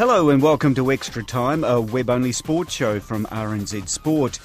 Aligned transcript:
Hello 0.00 0.30
and 0.30 0.42
welcome 0.42 0.74
to 0.76 0.90
Extra 0.90 1.22
Time, 1.22 1.62
a 1.62 1.78
web 1.78 2.08
only 2.08 2.32
sports 2.32 2.72
show 2.72 3.00
from 3.00 3.26
RNZ 3.26 3.86
Sport. 3.86 4.38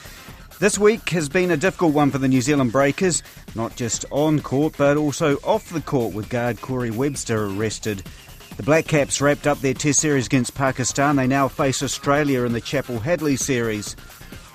This 0.60 0.78
week 0.78 1.08
has 1.12 1.30
been 1.30 1.50
a 1.50 1.56
difficult 1.56 1.94
one 1.94 2.12
for 2.12 2.18
the 2.18 2.28
New 2.28 2.42
Zealand 2.42 2.74
Breakers, 2.74 3.24
not 3.56 3.74
just 3.78 4.04
on 4.12 4.42
court 4.42 4.76
but 4.78 4.98
also 4.98 5.38
off 5.46 5.70
the 5.70 5.80
court 5.80 6.14
with 6.14 6.28
guard 6.28 6.60
Corey 6.60 6.92
Webster 6.92 7.46
arrested. 7.46 8.04
The 8.58 8.64
Black 8.64 8.86
Caps 8.86 9.22
wrapped 9.22 9.48
up 9.48 9.60
their 9.60 9.74
Test 9.74 10.02
series 10.02 10.26
against 10.26 10.56
Pakistan. 10.56 11.16
They 11.16 11.26
now 11.26 11.48
face 11.48 11.82
Australia 11.82 12.44
in 12.44 12.52
the 12.52 12.60
Chappell 12.60 13.00
Hadlee 13.00 13.40
series. 13.40 13.96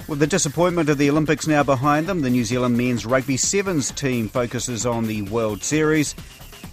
With 0.07 0.19
the 0.19 0.27
disappointment 0.27 0.91
of 0.91 0.99
the 0.99 1.09
Olympics 1.09 1.47
now 1.47 1.63
behind 1.63 2.09
them, 2.09 2.21
the 2.21 2.29
New 2.29 2.45
Zealand 2.45 2.77
men's 2.77 3.07
rugby 3.07 3.39
sevens 3.39 3.91
team 3.91 4.29
focuses 4.29 4.85
on 4.85 5.07
the 5.07 5.23
World 5.23 5.63
Series. 5.63 6.15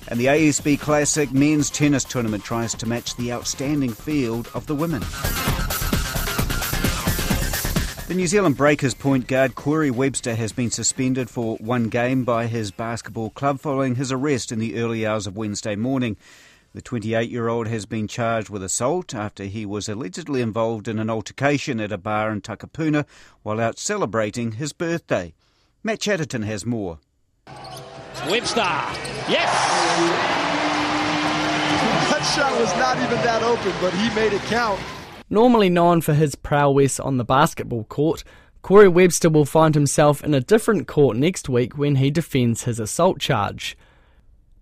And 0.10 0.20
the 0.20 0.26
ASB 0.26 0.80
Classic 0.80 1.32
men's 1.32 1.70
tennis 1.70 2.04
tournament 2.04 2.44
tries 2.44 2.74
to 2.76 2.86
match 2.86 3.16
the 3.16 3.34
outstanding 3.34 3.92
field 3.92 4.50
of 4.54 4.66
the 4.66 4.76
women. 4.76 5.02
The 8.08 8.16
New 8.16 8.28
Zealand 8.28 8.56
Breakers 8.56 8.94
point 8.94 9.28
guard 9.28 9.56
Corey 9.56 9.92
Webster 9.92 10.34
has 10.36 10.54
been 10.54 10.72
suspended 10.72 11.30
for 11.30 11.58
one 11.58 11.90
game 11.90 12.24
by 12.24 12.48
his 12.48 12.72
basketball 12.72 13.32
club 13.32 13.60
following 13.60 13.96
his 13.96 14.14
arrest 14.14 14.54
in 14.54 14.60
the 14.60 14.80
early 14.80 15.06
hours 15.06 15.28
of 15.28 15.36
Wednesday 15.36 15.76
morning. 15.76 16.16
The 16.74 16.82
28 16.82 17.30
year 17.30 17.50
old 17.50 17.68
has 17.68 17.86
been 17.86 18.08
charged 18.08 18.50
with 18.50 18.64
assault 18.64 19.14
after 19.14 19.44
he 19.44 19.66
was 19.66 19.90
allegedly 19.90 20.42
involved 20.42 20.88
in 20.88 21.00
an 21.00 21.10
altercation 21.10 21.82
at 21.82 21.92
a 21.92 21.98
bar 21.98 22.32
in 22.32 22.40
Takapuna 22.40 23.06
while 23.44 23.60
out 23.60 23.78
celebrating 23.78 24.54
his 24.54 24.72
birthday. 24.72 25.34
Matt 25.84 26.00
Chatterton 26.00 26.44
has 26.44 26.66
more. 26.66 27.00
Webster. 28.30 28.62
Yes! 29.30 29.52
That 32.12 32.22
shot 32.36 32.60
was 32.60 32.72
not 32.78 32.98
even 32.98 33.18
that 33.24 33.44
open, 33.44 33.74
but 33.82 33.94
he 33.94 34.14
made 34.16 34.34
it 34.34 34.42
count. 34.44 34.80
Normally 35.30 35.70
known 35.70 36.02
for 36.02 36.14
his 36.14 36.36
prowess 36.36 37.00
on 37.00 37.18
the 37.18 37.26
basketball 37.26 37.84
court, 37.86 38.24
Corey 38.62 38.88
Webster 38.88 39.30
will 39.30 39.46
find 39.46 39.76
himself 39.76 40.24
in 40.24 40.34
a 40.34 40.42
different 40.42 40.88
court 40.88 41.16
next 41.16 41.48
week 41.48 41.78
when 41.78 41.96
he 41.96 42.12
defends 42.12 42.64
his 42.64 42.80
assault 42.80 43.20
charge. 43.20 43.78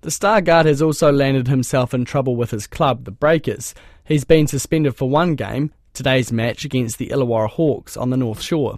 The 0.02 0.11
star 0.11 0.41
guard 0.41 0.67
has 0.67 0.81
also 0.81 1.11
landed 1.11 1.47
himself 1.47 1.93
in 1.93 2.05
trouble 2.05 2.36
with 2.36 2.52
his 2.52 2.67
club, 2.67 3.05
the 3.05 3.11
Breakers. 3.11 3.73
He's 4.03 4.23
been 4.23 4.45
suspended 4.45 4.95
for 4.95 5.09
one 5.09 5.33
game, 5.33 5.71
today's 5.93 6.31
match 6.31 6.66
against 6.66 6.99
the 6.99 7.08
Illawarra 7.08 7.49
Hawks 7.49 7.97
on 7.97 8.11
the 8.11 8.17
North 8.17 8.41
Shore. 8.41 8.77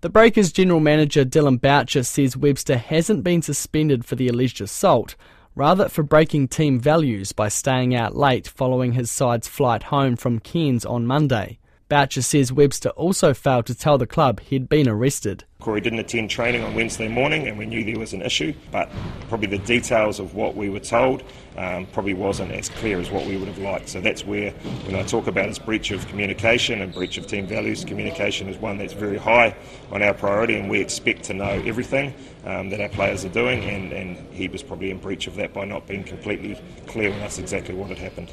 The 0.00 0.08
Breakers 0.08 0.52
general 0.52 0.78
manager 0.78 1.24
Dillon 1.24 1.56
Boucher 1.56 2.04
says 2.04 2.36
Webster 2.36 2.76
hasn't 2.76 3.24
been 3.24 3.42
suspended 3.42 4.04
for 4.04 4.14
the 4.14 4.28
alleged 4.28 4.60
assault, 4.60 5.16
rather 5.56 5.88
for 5.88 6.04
breaking 6.04 6.46
team 6.46 6.78
values 6.78 7.32
by 7.32 7.48
staying 7.48 7.96
out 7.96 8.14
late 8.14 8.46
following 8.46 8.92
his 8.92 9.10
side's 9.10 9.48
flight 9.48 9.82
home 9.82 10.14
from 10.14 10.38
Cairns 10.38 10.86
on 10.86 11.04
Monday. 11.04 11.58
Boucher 11.88 12.20
says 12.20 12.52
Webster 12.52 12.90
also 12.90 13.32
failed 13.32 13.64
to 13.66 13.74
tell 13.74 13.96
the 13.96 14.06
club 14.06 14.40
he'd 14.40 14.68
been 14.68 14.86
arrested. 14.86 15.44
Corey 15.58 15.80
didn't 15.80 15.98
attend 15.98 16.28
training 16.28 16.62
on 16.62 16.74
Wednesday 16.74 17.08
morning, 17.08 17.48
and 17.48 17.56
we 17.56 17.64
knew 17.64 17.82
there 17.82 17.98
was 17.98 18.12
an 18.12 18.20
issue, 18.20 18.52
but 18.70 18.90
probably 19.28 19.48
the 19.48 19.64
details 19.64 20.20
of 20.20 20.34
what 20.34 20.54
we 20.54 20.68
were 20.68 20.80
told 20.80 21.22
um, 21.56 21.86
probably 21.86 22.12
wasn't 22.12 22.52
as 22.52 22.68
clear 22.68 23.00
as 23.00 23.10
what 23.10 23.26
we 23.26 23.38
would 23.38 23.48
have 23.48 23.58
liked. 23.58 23.88
So 23.88 24.02
that's 24.02 24.24
where, 24.24 24.50
when 24.84 24.96
I 24.96 25.02
talk 25.02 25.26
about 25.26 25.46
his 25.46 25.58
breach 25.58 25.90
of 25.90 26.06
communication 26.08 26.82
and 26.82 26.92
breach 26.92 27.16
of 27.16 27.26
team 27.26 27.46
values, 27.46 27.84
communication 27.84 28.48
is 28.48 28.58
one 28.58 28.76
that's 28.76 28.92
very 28.92 29.16
high 29.16 29.56
on 29.90 30.02
our 30.02 30.12
priority, 30.12 30.56
and 30.56 30.68
we 30.68 30.80
expect 30.80 31.24
to 31.24 31.34
know 31.34 31.62
everything 31.64 32.12
um, 32.44 32.68
that 32.68 32.82
our 32.82 32.90
players 32.90 33.24
are 33.24 33.30
doing, 33.30 33.64
and, 33.64 33.92
and 33.92 34.16
he 34.34 34.46
was 34.46 34.62
probably 34.62 34.90
in 34.90 34.98
breach 34.98 35.26
of 35.26 35.36
that 35.36 35.54
by 35.54 35.64
not 35.64 35.86
being 35.86 36.04
completely 36.04 36.60
clear 36.86 37.08
with 37.08 37.22
us 37.22 37.38
exactly 37.38 37.74
what 37.74 37.88
had 37.88 37.98
happened. 37.98 38.30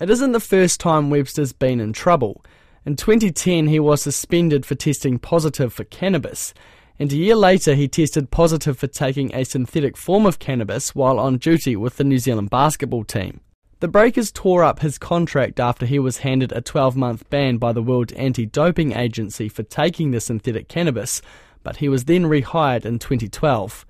It 0.00 0.08
isn't 0.08 0.32
the 0.32 0.40
first 0.40 0.80
time 0.80 1.10
Webster's 1.10 1.52
been 1.52 1.80
in 1.80 1.92
trouble. 1.92 2.42
In 2.88 2.96
2010, 2.96 3.66
he 3.66 3.78
was 3.78 4.00
suspended 4.00 4.64
for 4.64 4.74
testing 4.74 5.18
positive 5.18 5.74
for 5.74 5.84
cannabis, 5.84 6.54
and 6.98 7.12
a 7.12 7.16
year 7.16 7.36
later, 7.36 7.74
he 7.74 7.86
tested 7.86 8.30
positive 8.30 8.78
for 8.78 8.86
taking 8.86 9.30
a 9.34 9.44
synthetic 9.44 9.94
form 9.94 10.24
of 10.24 10.38
cannabis 10.38 10.94
while 10.94 11.18
on 11.20 11.36
duty 11.36 11.76
with 11.76 11.98
the 11.98 12.04
New 12.04 12.16
Zealand 12.16 12.48
basketball 12.48 13.04
team. 13.04 13.42
The 13.80 13.88
Breakers 13.88 14.32
tore 14.32 14.64
up 14.64 14.80
his 14.80 14.96
contract 14.96 15.60
after 15.60 15.84
he 15.84 15.98
was 15.98 16.20
handed 16.20 16.50
a 16.50 16.62
12 16.62 16.96
month 16.96 17.28
ban 17.28 17.58
by 17.58 17.74
the 17.74 17.82
World 17.82 18.10
Anti 18.14 18.46
Doping 18.46 18.92
Agency 18.92 19.50
for 19.50 19.64
taking 19.64 20.10
the 20.10 20.18
synthetic 20.18 20.68
cannabis, 20.68 21.20
but 21.62 21.76
he 21.76 21.90
was 21.90 22.06
then 22.06 22.24
rehired 22.24 22.86
in 22.86 22.98
2012. 22.98 23.84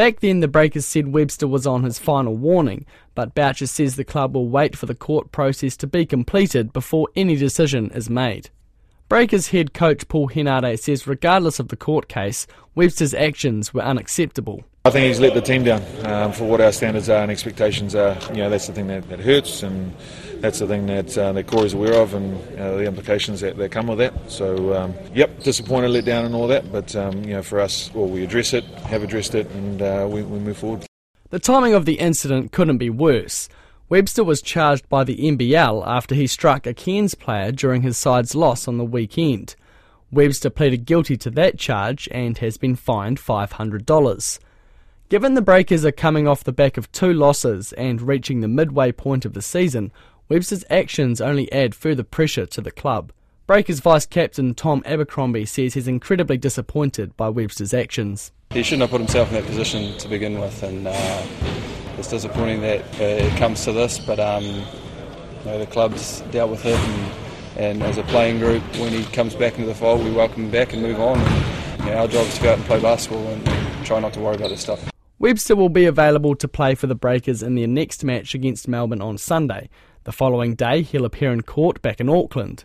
Back 0.00 0.20
then, 0.20 0.40
the 0.40 0.48
Breakers 0.48 0.86
said 0.86 1.12
Webster 1.12 1.46
was 1.46 1.66
on 1.66 1.82
his 1.82 1.98
final 1.98 2.34
warning, 2.34 2.86
but 3.14 3.34
Boucher 3.34 3.66
says 3.66 3.96
the 3.96 4.02
club 4.02 4.34
will 4.34 4.48
wait 4.48 4.74
for 4.74 4.86
the 4.86 4.94
court 4.94 5.30
process 5.30 5.76
to 5.76 5.86
be 5.86 6.06
completed 6.06 6.72
before 6.72 7.08
any 7.16 7.36
decision 7.36 7.90
is 7.90 8.08
made. 8.08 8.48
Breakers 9.10 9.48
head 9.48 9.74
coach 9.74 10.08
Paul 10.08 10.30
Henare 10.30 10.78
says 10.78 11.06
regardless 11.06 11.60
of 11.60 11.68
the 11.68 11.76
court 11.76 12.08
case, 12.08 12.46
Webster's 12.74 13.12
actions 13.12 13.74
were 13.74 13.82
unacceptable. 13.82 14.64
I 14.86 14.90
think 14.90 15.06
he's 15.06 15.20
let 15.20 15.34
the 15.34 15.42
team 15.42 15.64
down 15.64 15.82
um, 16.06 16.32
for 16.32 16.44
what 16.44 16.62
our 16.62 16.72
standards 16.72 17.10
are 17.10 17.20
and 17.20 17.30
expectations 17.30 17.94
are. 17.94 18.16
You 18.30 18.38
know, 18.38 18.48
that's 18.48 18.68
the 18.68 18.72
thing 18.72 18.86
that, 18.86 19.06
that 19.10 19.20
hurts 19.20 19.62
and 19.62 19.94
that's 20.40 20.58
the 20.58 20.66
thing 20.66 20.86
that 20.86 21.16
uh, 21.16 21.32
that 21.32 21.46
Corey's 21.46 21.74
aware 21.74 22.00
of 22.00 22.14
and 22.14 22.36
uh, 22.58 22.76
the 22.76 22.84
implications 22.84 23.40
that, 23.40 23.56
that 23.56 23.70
come 23.70 23.86
with 23.86 23.98
that. 23.98 24.14
So, 24.30 24.74
um, 24.74 24.94
yep, 25.14 25.42
disappointed, 25.42 25.90
let 25.90 26.04
down, 26.04 26.24
and 26.24 26.34
all 26.34 26.46
that. 26.48 26.70
But 26.72 26.94
um, 26.96 27.24
you 27.24 27.34
know, 27.34 27.42
for 27.42 27.60
us, 27.60 27.90
well, 27.94 28.06
we 28.06 28.24
address 28.24 28.52
it, 28.52 28.64
have 28.64 29.02
addressed 29.02 29.34
it, 29.34 29.48
and 29.50 29.82
uh, 29.82 30.06
we, 30.10 30.22
we 30.22 30.38
move 30.38 30.56
forward. 30.56 30.86
The 31.30 31.38
timing 31.38 31.74
of 31.74 31.84
the 31.84 31.94
incident 31.94 32.52
couldn't 32.52 32.78
be 32.78 32.90
worse. 32.90 33.48
Webster 33.88 34.22
was 34.22 34.40
charged 34.40 34.88
by 34.88 35.04
the 35.04 35.16
NBL 35.16 35.84
after 35.86 36.14
he 36.14 36.26
struck 36.26 36.66
a 36.66 36.74
Cairns 36.74 37.14
player 37.14 37.50
during 37.50 37.82
his 37.82 37.98
side's 37.98 38.34
loss 38.34 38.68
on 38.68 38.78
the 38.78 38.84
weekend. 38.84 39.56
Webster 40.12 40.50
pleaded 40.50 40.86
guilty 40.86 41.16
to 41.16 41.30
that 41.30 41.58
charge 41.58 42.08
and 42.12 42.38
has 42.38 42.56
been 42.56 42.76
fined 42.76 43.18
$500. 43.18 44.38
Given 45.08 45.34
the 45.34 45.42
Breakers 45.42 45.84
are 45.84 45.90
coming 45.90 46.28
off 46.28 46.44
the 46.44 46.52
back 46.52 46.76
of 46.76 46.90
two 46.92 47.12
losses 47.12 47.72
and 47.72 48.00
reaching 48.00 48.40
the 48.40 48.48
midway 48.48 48.92
point 48.92 49.24
of 49.24 49.34
the 49.34 49.42
season, 49.42 49.90
Webster's 50.30 50.64
actions 50.70 51.20
only 51.20 51.50
add 51.50 51.74
further 51.74 52.04
pressure 52.04 52.46
to 52.46 52.60
the 52.60 52.70
club. 52.70 53.10
Breakers 53.48 53.80
vice 53.80 54.06
captain 54.06 54.54
Tom 54.54 54.80
Abercrombie 54.86 55.44
says 55.44 55.74
he's 55.74 55.88
incredibly 55.88 56.38
disappointed 56.38 57.16
by 57.16 57.28
Webster's 57.28 57.74
actions. 57.74 58.30
He 58.50 58.62
shouldn't 58.62 58.82
have 58.82 58.90
put 58.90 59.00
himself 59.00 59.26
in 59.30 59.34
that 59.34 59.44
position 59.44 59.98
to 59.98 60.06
begin 60.06 60.38
with, 60.38 60.62
and 60.62 60.86
uh, 60.86 61.22
it's 61.98 62.06
disappointing 62.06 62.60
that 62.60 62.80
uh, 63.00 63.26
it 63.26 63.36
comes 63.38 63.64
to 63.64 63.72
this. 63.72 63.98
But 63.98 64.20
um, 64.20 64.44
you 64.44 64.64
know, 65.46 65.58
the 65.58 65.66
club's 65.66 66.20
dealt 66.30 66.52
with 66.52 66.64
it, 66.64 66.78
and, 66.78 67.12
and, 67.56 67.82
as 67.82 67.98
a 67.98 68.04
playing 68.04 68.38
group, 68.38 68.62
when 68.76 68.92
he 68.92 69.02
comes 69.06 69.34
back 69.34 69.54
into 69.54 69.66
the 69.66 69.74
fold, 69.74 70.04
we 70.04 70.12
welcome 70.12 70.44
him 70.44 70.50
back 70.52 70.72
and 70.72 70.80
move 70.80 71.00
on. 71.00 71.18
And, 71.18 71.80
you 71.80 71.86
know, 71.86 71.96
our 72.02 72.06
job 72.06 72.24
is 72.28 72.36
to 72.36 72.42
go 72.44 72.52
out 72.52 72.58
and 72.58 72.66
play 72.68 72.80
basketball 72.80 73.26
and, 73.26 73.48
and 73.48 73.84
try 73.84 73.98
not 73.98 74.12
to 74.12 74.20
worry 74.20 74.36
about 74.36 74.50
this 74.50 74.60
stuff. 74.60 74.92
Webster 75.18 75.56
will 75.56 75.68
be 75.68 75.86
available 75.86 76.36
to 76.36 76.48
play 76.48 76.76
for 76.76 76.86
the 76.86 76.94
Breakers 76.94 77.42
in 77.42 77.56
their 77.56 77.66
next 77.66 78.04
match 78.04 78.34
against 78.34 78.68
Melbourne 78.68 79.02
on 79.02 79.18
Sunday. 79.18 79.68
The 80.04 80.12
following 80.12 80.54
day, 80.54 80.82
he'll 80.82 81.04
appear 81.04 81.32
in 81.32 81.42
court 81.42 81.82
back 81.82 82.00
in 82.00 82.08
Auckland. 82.08 82.64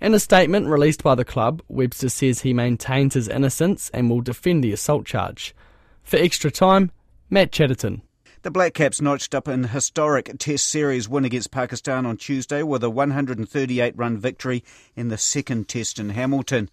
In 0.00 0.14
a 0.14 0.18
statement 0.18 0.66
released 0.66 1.04
by 1.04 1.14
the 1.14 1.24
club, 1.24 1.62
Webster 1.68 2.08
says 2.08 2.40
he 2.40 2.52
maintains 2.52 3.14
his 3.14 3.28
innocence 3.28 3.88
and 3.94 4.10
will 4.10 4.20
defend 4.20 4.64
the 4.64 4.72
assault 4.72 5.06
charge. 5.06 5.54
For 6.02 6.16
extra 6.16 6.50
time, 6.50 6.90
Matt 7.30 7.52
Chatterton. 7.52 8.02
The 8.42 8.50
Black 8.50 8.74
Caps 8.74 9.00
notched 9.00 9.36
up 9.36 9.46
an 9.46 9.62
historic 9.64 10.28
Test 10.40 10.68
series 10.68 11.08
win 11.08 11.24
against 11.24 11.52
Pakistan 11.52 12.04
on 12.04 12.16
Tuesday 12.16 12.64
with 12.64 12.82
a 12.82 12.90
138 12.90 13.96
run 13.96 14.18
victory 14.18 14.64
in 14.96 15.06
the 15.06 15.16
second 15.16 15.68
Test 15.68 16.00
in 16.00 16.10
Hamilton. 16.10 16.68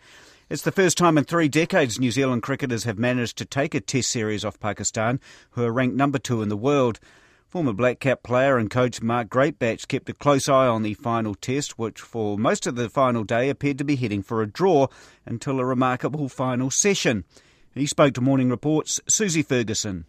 It's 0.50 0.64
the 0.64 0.72
first 0.72 0.98
time 0.98 1.16
in 1.16 1.26
three 1.26 1.48
decades 1.48 2.00
New 2.00 2.10
Zealand 2.10 2.42
cricketers 2.42 2.86
have 2.86 2.98
managed 2.98 3.38
to 3.38 3.46
take 3.46 3.76
a 3.76 3.80
Test 3.80 4.10
series 4.10 4.44
off 4.44 4.60
Pakistan, 4.60 5.20
who 5.52 5.64
are 5.64 5.72
ranked 5.72 5.96
number 5.96 6.18
two 6.18 6.42
in 6.42 6.50
the 6.50 6.58
world. 6.58 7.00
Former 7.50 7.74
Black 7.74 8.00
Cap 8.00 8.24
player 8.24 8.58
and 8.58 8.70
coach 8.70 9.02
Mark 9.02 9.28
Greatbatch 9.28 9.88
kept 9.88 10.08
a 10.10 10.14
close 10.14 10.48
eye 10.48 10.68
on 10.68 10.84
the 10.84 10.94
final 10.94 11.36
test, 11.36 11.78
which 11.78 12.00
for 12.00 12.38
most 12.38 12.68
of 12.68 12.76
the 12.76 12.90
final 12.90 13.24
day 13.24 13.50
appeared 13.50 13.80
to 13.80 13.84
be 13.84 13.96
heading 13.96 14.22
for 14.22 14.42
a 14.42 14.48
draw 14.48 14.88
until 15.26 15.60
a 15.60 15.66
remarkable 15.66 16.30
final 16.30 16.70
session. 16.70 17.26
He 17.74 17.88
spoke 17.88 18.14
to 18.14 18.22
Morning 18.22 18.50
Report's 18.50 19.02
Susie 19.08 19.44
Ferguson. 19.44 20.06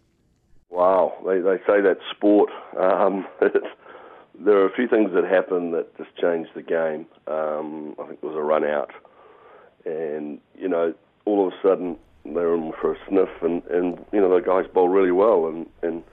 Wow, 0.69 1.13
they, 1.25 1.39
they 1.39 1.57
say 1.67 1.81
that 1.81 1.97
sport. 2.15 2.49
Um, 2.79 3.25
there 4.39 4.57
are 4.57 4.67
a 4.67 4.75
few 4.75 4.87
things 4.87 5.11
that 5.13 5.23
happened 5.23 5.73
that 5.73 5.97
just 5.97 6.15
changed 6.17 6.51
the 6.53 6.61
game. 6.61 7.07
Um, 7.27 7.95
I 7.99 8.07
think 8.07 8.19
it 8.21 8.25
was 8.25 8.37
a 8.37 8.41
run 8.41 8.63
out 8.63 8.91
and 9.85 10.39
you 10.57 10.67
know, 10.67 10.93
all 11.25 11.47
of 11.47 11.53
a 11.53 11.67
sudden 11.67 11.97
they're 12.25 12.53
in 12.55 12.71
for 12.79 12.93
a 12.93 12.97
sniff, 13.07 13.29
and 13.41 13.63
and 13.65 14.05
you 14.11 14.19
know 14.19 14.33
the 14.33 14.45
guys 14.45 14.65
bowl 14.71 14.89
really 14.89 15.11
well, 15.11 15.47
and 15.47 15.65
and 15.81 16.03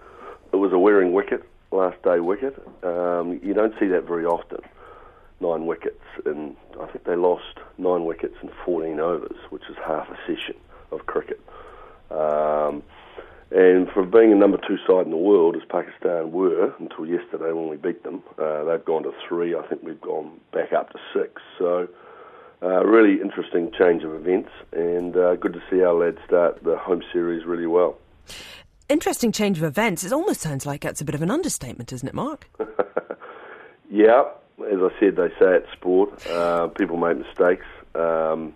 it 0.52 0.56
was 0.56 0.72
a 0.72 0.78
wearing 0.78 1.12
wicket, 1.12 1.42
last 1.70 2.00
day 2.02 2.20
wicket. 2.20 2.56
Um, 2.82 3.40
you 3.42 3.54
don't 3.54 3.74
see 3.78 3.86
that 3.88 4.04
very 4.06 4.24
often. 4.24 4.60
Nine 5.40 5.66
wickets, 5.66 6.02
and 6.24 6.56
I 6.80 6.86
think 6.86 7.04
they 7.04 7.14
lost 7.14 7.58
nine 7.76 8.04
wickets 8.04 8.34
in 8.42 8.50
14 8.64 8.98
overs, 8.98 9.38
which 9.50 9.62
is 9.70 9.76
half 9.86 10.08
a 10.08 10.16
session 10.26 10.56
of 10.90 11.06
cricket. 11.06 11.40
Um, 12.10 12.82
and 13.50 13.88
for 13.90 14.04
being 14.04 14.32
a 14.32 14.34
number 14.34 14.58
two 14.58 14.76
side 14.86 15.06
in 15.06 15.10
the 15.10 15.16
world, 15.16 15.56
as 15.56 15.62
Pakistan 15.68 16.32
were 16.32 16.74
until 16.78 17.06
yesterday 17.06 17.52
when 17.52 17.68
we 17.68 17.76
beat 17.76 18.02
them, 18.02 18.22
uh, 18.38 18.64
they've 18.64 18.84
gone 18.84 19.04
to 19.04 19.12
three. 19.26 19.54
I 19.54 19.62
think 19.66 19.82
we've 19.82 20.00
gone 20.00 20.38
back 20.52 20.72
up 20.72 20.92
to 20.92 20.98
six. 21.14 21.40
So, 21.58 21.88
uh, 22.62 22.84
really 22.84 23.22
interesting 23.22 23.72
change 23.78 24.02
of 24.02 24.14
events, 24.14 24.50
and 24.72 25.16
uh, 25.16 25.36
good 25.36 25.54
to 25.54 25.62
see 25.70 25.82
our 25.82 25.94
lads 25.94 26.18
start 26.26 26.62
the 26.62 26.76
home 26.76 27.02
series 27.12 27.46
really 27.46 27.66
well. 27.66 27.96
Interesting 28.88 29.32
change 29.32 29.58
of 29.58 29.64
events. 29.64 30.04
It 30.04 30.12
almost 30.12 30.40
sounds 30.40 30.64
like 30.64 30.84
it's 30.84 31.00
a 31.00 31.04
bit 31.04 31.14
of 31.14 31.22
an 31.22 31.30
understatement, 31.30 31.92
isn't 31.92 32.08
it, 32.08 32.14
Mark? 32.14 32.48
yeah, 33.90 34.22
as 34.60 34.78
I 34.80 34.88
said, 34.98 35.16
they 35.16 35.28
say 35.38 35.56
it's 35.56 35.72
sport. 35.72 36.26
Uh, 36.26 36.68
people 36.68 36.96
make 36.96 37.18
mistakes. 37.18 37.66
Um, 37.94 38.54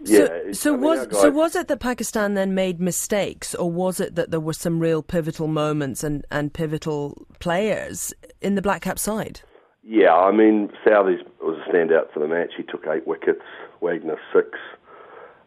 yeah, 0.00 0.28
so, 0.46 0.52
so 0.52 0.70
I 0.70 0.76
mean, 0.76 0.82
was 0.82 1.20
so 1.20 1.30
was 1.30 1.56
it 1.56 1.68
that 1.68 1.80
Pakistan 1.80 2.34
then 2.34 2.54
made 2.54 2.80
mistakes, 2.80 3.54
or 3.54 3.70
was 3.70 4.00
it 4.00 4.14
that 4.16 4.30
there 4.30 4.40
were 4.40 4.52
some 4.52 4.78
real 4.78 5.02
pivotal 5.02 5.46
moments 5.46 6.04
and, 6.04 6.26
and 6.30 6.52
pivotal 6.52 7.26
players 7.38 8.12
in 8.40 8.54
the 8.54 8.62
Black 8.62 8.82
Cap 8.82 8.98
side? 8.98 9.40
Yeah, 9.82 10.14
I 10.14 10.32
mean 10.32 10.70
Southees 10.86 11.20
was 11.40 11.58
a 11.58 11.70
standout 11.70 12.12
for 12.12 12.20
the 12.20 12.28
match. 12.28 12.52
He 12.56 12.62
took 12.62 12.86
eight 12.86 13.06
wickets, 13.06 13.42
Wagner 13.80 14.18
six. 14.32 14.58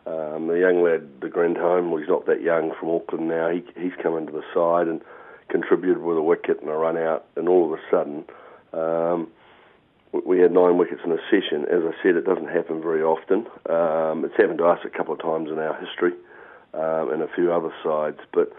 Um, 0.07 0.48
the 0.48 0.59
young 0.59 0.83
lad, 0.83 1.19
de 1.19 1.27
Grandhomme, 1.27 1.92
well, 1.92 2.00
he's 2.00 2.07
not 2.07 2.25
that 2.27 2.42
young 2.42 2.74
from 2.80 2.89
Auckland 2.89 3.27
now. 3.27 3.50
He, 3.50 3.62
he's 3.75 3.92
come 4.01 4.15
into 4.15 4.31
the 4.31 4.44
side 4.54 4.88
and 4.88 5.01
contributed 5.50 6.01
with 6.01 6.18
a 6.18 6.21
wicket 6.21 6.62
and 6.62 6.69
a 6.69 6.74
run 6.74 6.98
out, 6.98 7.25
and 7.36 7.50
all 7.50 7.74
of 7.74 7.77
a 7.77 7.81
sudden. 7.92 8.24
Um, 8.71 9.27
we 10.25 10.39
had 10.39 10.51
nine 10.51 10.77
wickets 10.77 11.01
in 11.04 11.12
a 11.12 11.18
session. 11.30 11.65
As 11.65 11.83
I 11.83 11.92
said, 12.01 12.15
it 12.15 12.25
doesn't 12.25 12.48
happen 12.48 12.81
very 12.81 13.04
often. 13.04 13.45
Um, 13.69 14.24
it's 14.24 14.36
happened 14.38 14.59
to 14.59 14.65
us 14.65 14.80
a 14.86 14.89
couple 14.89 15.13
of 15.13 15.21
times 15.21 15.50
in 15.51 15.59
our 15.59 15.75
history 15.75 16.13
um, 16.74 17.12
and 17.12 17.21
a 17.21 17.27
few 17.36 17.51
other 17.51 17.74
sides. 17.83 18.19
But, 18.31 18.54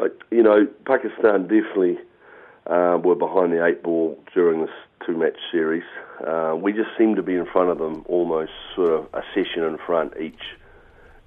uh, 0.00 0.08
you 0.30 0.42
know, 0.42 0.66
Pakistan 0.86 1.42
definitely 1.42 1.98
uh, 2.66 2.98
were 3.02 3.14
behind 3.14 3.52
the 3.52 3.64
eight 3.64 3.82
ball 3.82 4.18
during 4.32 4.62
this 4.62 4.74
two 5.06 5.16
match 5.18 5.36
series. 5.52 5.84
Uh, 6.26 6.56
we 6.56 6.72
just 6.72 6.90
seemed 6.96 7.16
to 7.16 7.22
be 7.22 7.34
in 7.34 7.46
front 7.46 7.68
of 7.68 7.78
them 7.78 8.04
almost 8.08 8.52
sort 8.74 8.92
of 8.92 9.06
a 9.12 9.22
session 9.34 9.62
in 9.64 9.76
front 9.86 10.14
each 10.18 10.56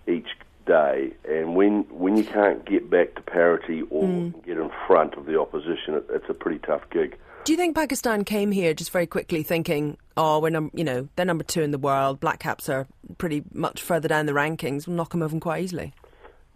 each 0.07 0.27
day. 0.65 1.13
And 1.27 1.55
when 1.55 1.83
when 1.89 2.17
you 2.17 2.23
can't 2.23 2.65
get 2.65 2.89
back 2.89 3.15
to 3.15 3.21
parity 3.21 3.83
or 3.89 4.03
mm. 4.03 4.45
get 4.45 4.57
in 4.57 4.69
front 4.85 5.15
of 5.15 5.25
the 5.25 5.39
opposition, 5.39 5.95
it, 5.95 6.05
it's 6.09 6.29
a 6.29 6.33
pretty 6.33 6.59
tough 6.59 6.83
gig. 6.91 7.17
Do 7.45 7.53
you 7.53 7.57
think 7.57 7.75
Pakistan 7.75 8.25
came 8.25 8.51
here 8.51 8.73
just 8.73 8.91
very 8.91 9.07
quickly 9.07 9.41
thinking, 9.41 9.97
oh, 10.17 10.39
we're 10.39 10.49
num- 10.49 10.71
you 10.73 10.83
know 10.83 11.07
they're 11.15 11.25
number 11.25 11.45
two 11.45 11.61
in 11.61 11.71
the 11.71 11.77
world, 11.77 12.19
Black 12.19 12.39
Caps 12.39 12.67
are 12.67 12.87
pretty 13.17 13.43
much 13.53 13.81
further 13.81 14.07
down 14.07 14.25
the 14.25 14.33
rankings, 14.33 14.85
we'll 14.85 14.97
knock 14.97 15.11
them 15.11 15.23
over 15.23 15.39
quite 15.39 15.63
easily? 15.63 15.93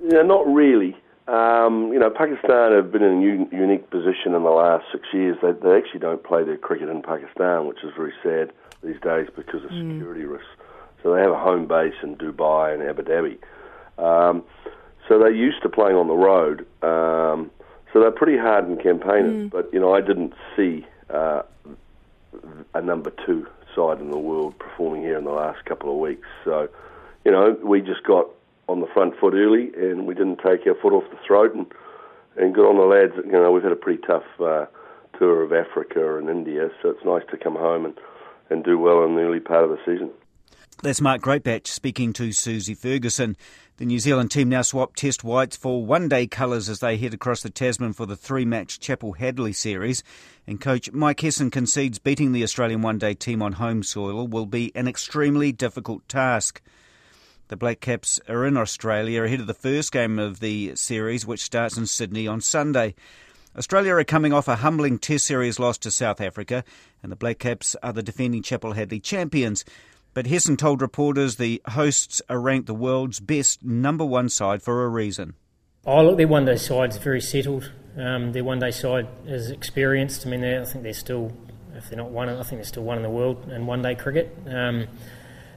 Yeah, 0.04 0.24
not 0.24 0.46
really. 0.48 0.98
Um, 1.28 1.94
you 1.94 2.00
know, 2.00 2.10
Pakistan 2.10 2.74
have 2.74 2.92
been 2.92 3.04
in 3.04 3.20
a 3.20 3.22
u- 3.22 3.50
unique 3.54 3.90
position 3.90 4.36
in 4.36 4.44
the 4.44 4.50
last 4.50 4.84
six 4.92 5.08
years. 5.14 5.38
They, 5.42 5.54
they 5.54 5.78
actually 5.78 6.02
don't 6.02 6.22
play 6.24 6.44
their 6.44 6.58
cricket 6.58 6.90
in 6.90 7.02
Pakistan, 7.02 7.68
which 7.68 7.78
is 7.84 7.92
very 7.96 8.12
sad 8.22 8.52
these 8.84 9.00
days 9.02 9.30
because 9.34 9.64
of 9.64 9.70
mm. 9.70 9.94
security 9.94 10.26
risks. 10.26 10.50
So 11.02 11.14
they 11.14 11.22
have 11.22 11.32
a 11.32 11.40
home 11.40 11.68
base 11.68 11.96
in 12.04 12.16
Dubai 12.16 12.74
and 12.74 12.84
Abu 12.84 13.04
Dhabi. 13.04 13.38
Um, 13.98 14.44
so 15.08 15.20
they're 15.20 15.34
used 15.34 15.62
to 15.64 15.70
playing 15.70 15.96
on 15.96 16.08
the 16.08 16.14
road. 16.14 16.62
Um, 16.84 17.52
so 17.92 18.00
they're 18.00 18.12
pretty 18.12 18.38
hard 18.38 18.70
in 18.70 18.78
campaigners, 18.78 19.48
mm. 19.48 19.52
but 19.52 19.70
you 19.74 19.80
know 19.80 19.94
I 19.94 20.02
didn't 20.02 20.34
see 20.56 20.86
uh, 21.10 21.42
a 22.74 22.82
number 22.82 23.12
two 23.26 23.48
side 23.76 24.00
in 24.00 24.12
the 24.12 24.18
world 24.18 24.58
performing 24.60 25.02
here 25.02 25.18
in 25.18 25.26
the 25.26 25.32
last 25.32 25.66
couple 25.66 25.92
of 25.92 25.98
weeks. 25.98 26.28
So 26.46 26.70
you 27.26 27.32
know 27.32 27.58
we 27.64 27.82
just 27.82 28.04
got 28.04 28.28
on 28.70 28.80
the 28.80 28.88
front 28.88 29.20
foot 29.20 29.34
early 29.34 29.72
and 29.76 30.08
we 30.08 30.14
didn't 30.14 30.38
take 30.38 30.66
our 30.66 30.76
foot 30.76 30.94
off 30.94 31.04
the 31.12 31.20
throat 31.28 31.54
and 31.54 31.66
and 32.38 32.56
good 32.56 32.68
on 32.68 32.78
the 32.78 32.84
lads. 32.84 33.14
You 33.26 33.34
know 33.34 33.52
we've 33.52 33.64
had 33.64 33.74
a 33.74 33.76
pretty 33.76 34.02
tough 34.08 34.24
uh, 34.40 34.66
tour 35.20 35.44
of 35.44 35.52
Africa 35.52 36.18
and 36.18 36.30
India, 36.30 36.70
so 36.82 36.90
it's 36.90 37.04
nice 37.04 37.24
to 37.32 37.38
come 37.38 37.56
home 37.56 37.86
and 37.86 37.96
and 38.50 38.64
do 38.64 38.78
well 38.78 39.04
in 39.04 39.16
the 39.16 39.22
early 39.22 39.40
part 39.40 39.64
of 39.64 39.70
the 39.70 39.80
season. 39.86 40.12
That's 40.84 41.00
Mark 41.00 41.22
Greatbatch 41.22 41.68
speaking 41.68 42.12
to 42.14 42.32
Susie 42.32 42.74
Ferguson. 42.74 43.38
The 43.78 43.86
New 43.86 44.00
Zealand 44.00 44.32
team 44.32 44.50
now 44.50 44.64
swap 44.64 44.96
test 44.96 45.24
whites 45.24 45.56
for 45.56 45.86
one 45.86 46.10
day 46.10 46.26
colours 46.26 46.70
as 46.70 46.80
they 46.80 46.98
head 46.98 47.14
across 47.14 47.44
the 47.44 47.52
Tasman 47.52 47.94
for 47.94 48.08
the 48.08 48.16
three 48.16 48.46
match 48.46 48.80
Chappell 48.80 49.14
Hadlee 49.14 49.54
series. 49.54 50.04
And 50.48 50.60
coach 50.60 50.92
Mike 50.92 51.20
Hesson 51.20 51.52
concedes 51.52 52.00
beating 52.00 52.32
the 52.32 52.42
Australian 52.42 52.82
one 52.82 52.98
day 52.98 53.14
team 53.14 53.44
on 53.44 53.54
home 53.54 53.84
soil 53.84 54.28
will 54.28 54.48
be 54.48 54.72
an 54.74 54.88
extremely 54.88 55.52
difficult 55.52 56.10
task. 56.10 56.64
The 57.50 57.58
Black 57.58 57.80
Caps 57.80 58.20
are 58.28 58.44
in 58.48 58.58
Australia 58.58 59.24
ahead 59.24 59.40
of 59.40 59.46
the 59.46 59.54
first 59.54 59.92
game 59.92 60.18
of 60.18 60.40
the 60.40 60.76
series, 60.76 61.28
which 61.28 61.44
starts 61.44 61.78
in 61.78 61.86
Sydney 61.86 62.26
on 62.26 62.42
Sunday. 62.42 62.96
Australia 63.56 63.94
are 63.94 64.04
coming 64.04 64.34
off 64.34 64.48
a 64.48 64.56
humbling 64.56 64.98
Test 64.98 65.26
series 65.26 65.60
loss 65.60 65.78
to 65.78 65.92
South 65.92 66.20
Africa, 66.20 66.64
and 67.04 67.12
the 67.12 67.16
Black 67.18 67.38
Caps 67.38 67.76
are 67.84 67.94
the 67.94 68.02
defending 68.02 68.42
Chappell 68.42 68.74
Hadlee 68.74 69.04
champions. 69.04 69.64
But 70.14 70.28
Hesson 70.28 70.58
told 70.58 70.82
reporters 70.82 71.38
the 71.38 71.62
hosts 71.70 72.22
are 72.30 72.40
ranked 72.40 72.68
the 72.68 72.74
world's 72.74 73.20
best 73.20 73.64
number 73.64 74.04
one 74.04 74.28
side 74.28 74.62
for 74.62 74.84
a 74.84 74.90
reason. 74.90 75.36
Oh, 75.86 76.04
look, 76.04 76.18
their 76.18 76.28
one 76.28 76.46
day 76.46 76.58
side's 76.58 76.98
very 76.98 77.22
settled. 77.22 77.72
Um, 77.98 78.34
their 78.34 78.44
one 78.44 78.60
day 78.60 78.72
side 78.72 79.08
is 79.26 79.50
experienced. 79.50 80.28
I 80.28 80.30
mean, 80.30 80.44
I 80.44 80.66
think 80.66 80.84
they're 80.84 80.94
still, 80.94 81.32
if 81.76 81.90
they're 81.90 81.98
not 81.98 82.12
one, 82.12 82.30
I 82.30 82.44
think 82.44 82.60
they're 82.60 82.64
still 82.64 82.84
one 82.84 82.98
in 82.98 83.04
the 83.04 83.10
world 83.10 83.50
in 83.52 83.66
one 83.66 83.82
day 83.82 83.96
cricket. 83.96 84.38
Um, 84.48 84.88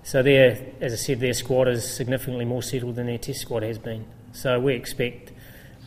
so, 0.04 0.22
they're, 0.22 0.58
as 0.80 0.92
I 0.92 0.96
said, 0.96 1.20
their 1.20 1.34
squad 1.34 1.66
is 1.66 1.90
significantly 1.92 2.44
more 2.44 2.62
settled 2.62 2.96
than 2.96 3.06
their 3.06 3.18
test 3.18 3.40
squad 3.40 3.62
has 3.64 3.78
been. 3.78 4.06
So, 4.32 4.60
we 4.60 4.74
expect 4.74 5.32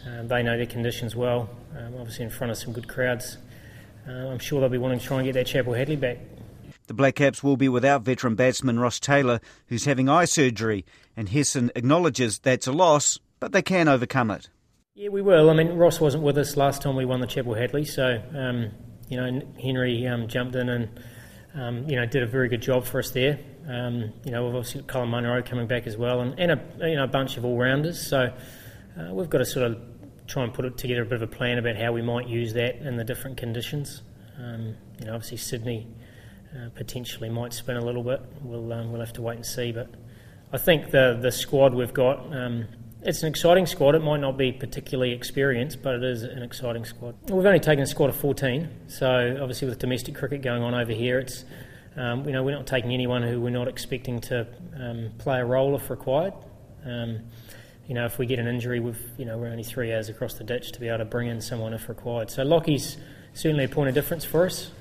um, 0.05 0.27
they 0.27 0.43
know 0.43 0.57
their 0.57 0.65
conditions 0.65 1.15
well, 1.15 1.49
um, 1.77 1.95
obviously, 1.99 2.25
in 2.25 2.31
front 2.31 2.51
of 2.51 2.57
some 2.57 2.73
good 2.73 2.87
crowds. 2.87 3.37
Uh, 4.07 4.11
I'm 4.11 4.39
sure 4.39 4.59
they'll 4.59 4.69
be 4.69 4.77
wanting 4.77 4.99
to 4.99 5.05
try 5.05 5.17
and 5.17 5.25
get 5.25 5.33
that 5.33 5.47
Chappell 5.47 5.73
Hadlee 5.73 5.99
back. 5.99 6.17
The 6.87 6.93
Black 6.93 7.15
Caps 7.15 7.43
will 7.43 7.57
be 7.57 7.69
without 7.69 8.03
veteran 8.03 8.35
batsman 8.35 8.79
Ross 8.79 8.99
Taylor, 8.99 9.39
who's 9.67 9.85
having 9.85 10.07
eye 10.09 10.25
surgery, 10.25 10.85
and 11.15 11.29
Hesson 11.29 11.69
acknowledges 11.75 12.39
that's 12.39 12.67
a 12.67 12.71
loss, 12.71 13.19
but 13.39 13.51
they 13.51 13.61
can 13.61 13.87
overcome 13.87 14.31
it. 14.31 14.49
Yeah, 14.95 15.09
we 15.09 15.21
will. 15.21 15.49
I 15.49 15.53
mean, 15.53 15.73
Ross 15.73 15.99
wasn't 15.99 16.23
with 16.23 16.37
us 16.37 16.57
last 16.57 16.81
time 16.81 16.95
we 16.95 17.05
won 17.05 17.19
the 17.19 17.27
Chappell 17.27 17.53
Hadlee, 17.53 17.85
so 17.85 18.21
um, 18.35 18.71
you 19.09 19.17
know 19.17 19.41
Henry 19.61 20.07
um, 20.07 20.27
jumped 20.27 20.55
in 20.55 20.69
and 20.69 20.99
um, 21.53 21.87
you 21.89 21.97
know 21.97 22.05
did 22.05 22.23
a 22.23 22.27
very 22.27 22.49
good 22.49 22.61
job 22.61 22.85
for 22.85 22.99
us 22.99 23.11
there. 23.11 23.37
Um, 23.67 24.13
you 24.23 24.31
know, 24.31 24.45
we've 24.45 24.55
obviously 24.55 24.81
got 24.81 24.87
Colin 24.87 25.09
Munro 25.09 25.43
coming 25.43 25.67
back 25.67 25.87
as 25.87 25.97
well, 25.97 26.21
and, 26.21 26.39
and 26.39 26.51
a 26.51 26.89
you 26.89 26.95
know 26.95 27.03
a 27.03 27.07
bunch 27.07 27.37
of 27.37 27.43
all 27.43 27.57
rounders. 27.57 28.07
So 28.07 28.33
uh, 28.97 29.13
we've 29.13 29.29
got 29.29 29.39
to 29.39 29.45
sort 29.45 29.69
of 29.69 29.77
try 30.25 30.43
and 30.43 30.53
put 30.53 30.77
together 30.77 31.01
a 31.01 31.05
bit 31.05 31.15
of 31.15 31.21
a 31.21 31.27
plan 31.27 31.57
about 31.57 31.75
how 31.75 31.91
we 31.91 32.01
might 32.01 32.27
use 32.27 32.53
that 32.53 32.77
in 32.77 32.95
the 32.95 33.03
different 33.03 33.37
conditions. 33.37 34.01
Um, 34.37 34.75
you 34.99 35.05
know, 35.05 35.15
obviously 35.15 35.37
Sydney 35.37 35.87
uh, 36.55 36.69
potentially 36.75 37.29
might 37.29 37.53
spin 37.53 37.77
a 37.77 37.83
little 37.83 38.03
bit. 38.03 38.21
We'll 38.41 38.71
um, 38.73 38.91
we'll 38.91 39.01
have 39.01 39.13
to 39.13 39.21
wait 39.21 39.35
and 39.35 39.45
see. 39.45 39.71
But 39.71 39.89
I 40.51 40.57
think 40.57 40.91
the 40.91 41.17
the 41.19 41.31
squad 41.31 41.73
we've 41.73 41.93
got. 41.93 42.19
Um, 42.35 42.67
it's 43.03 43.21
an 43.21 43.29
exciting 43.29 43.65
squad. 43.65 43.95
It 43.95 44.01
might 44.01 44.19
not 44.19 44.37
be 44.37 44.51
particularly 44.51 45.13
experienced, 45.13 45.81
but 45.81 45.95
it 45.95 46.03
is 46.03 46.23
an 46.23 46.41
exciting 46.41 46.83
squad. 46.83 47.15
We've 47.29 47.45
only 47.45 47.59
taken 47.59 47.83
a 47.83 47.87
squad 47.87 48.09
of 48.09 48.15
14, 48.17 48.67
so 48.87 49.37
obviously 49.39 49.67
with 49.67 49.77
domestic 49.79 50.15
cricket 50.15 50.41
going 50.41 50.63
on 50.63 50.73
over 50.73 50.91
here, 50.91 51.19
it's 51.19 51.45
um, 51.95 52.25
you 52.25 52.33
know 52.33 52.43
we're 52.43 52.55
not 52.55 52.67
taking 52.67 52.91
anyone 52.91 53.23
who 53.23 53.39
we're 53.39 53.49
not 53.49 53.67
expecting 53.67 54.19
to 54.21 54.47
um, 54.79 55.11
play 55.19 55.39
a 55.39 55.45
role 55.45 55.75
if 55.75 55.89
required. 55.89 56.33
Um, 56.85 57.21
you 57.87 57.93
know, 57.93 58.05
if 58.05 58.17
we 58.17 58.25
get 58.25 58.39
an 58.39 58.47
injury, 58.47 58.79
we've 58.79 59.01
you 59.17 59.25
know 59.25 59.37
we're 59.37 59.47
only 59.47 59.63
three 59.63 59.93
hours 59.93 60.09
across 60.09 60.33
the 60.33 60.43
ditch 60.43 60.71
to 60.73 60.79
be 60.79 60.87
able 60.87 60.99
to 60.99 61.05
bring 61.05 61.27
in 61.27 61.39
someone 61.39 61.73
if 61.73 61.87
required. 61.87 62.29
So 62.29 62.43
Lockie's 62.43 62.97
certainly 63.33 63.63
a 63.63 63.69
point 63.69 63.89
of 63.89 63.95
difference 63.95 64.25
for 64.25 64.45
us. 64.45 64.71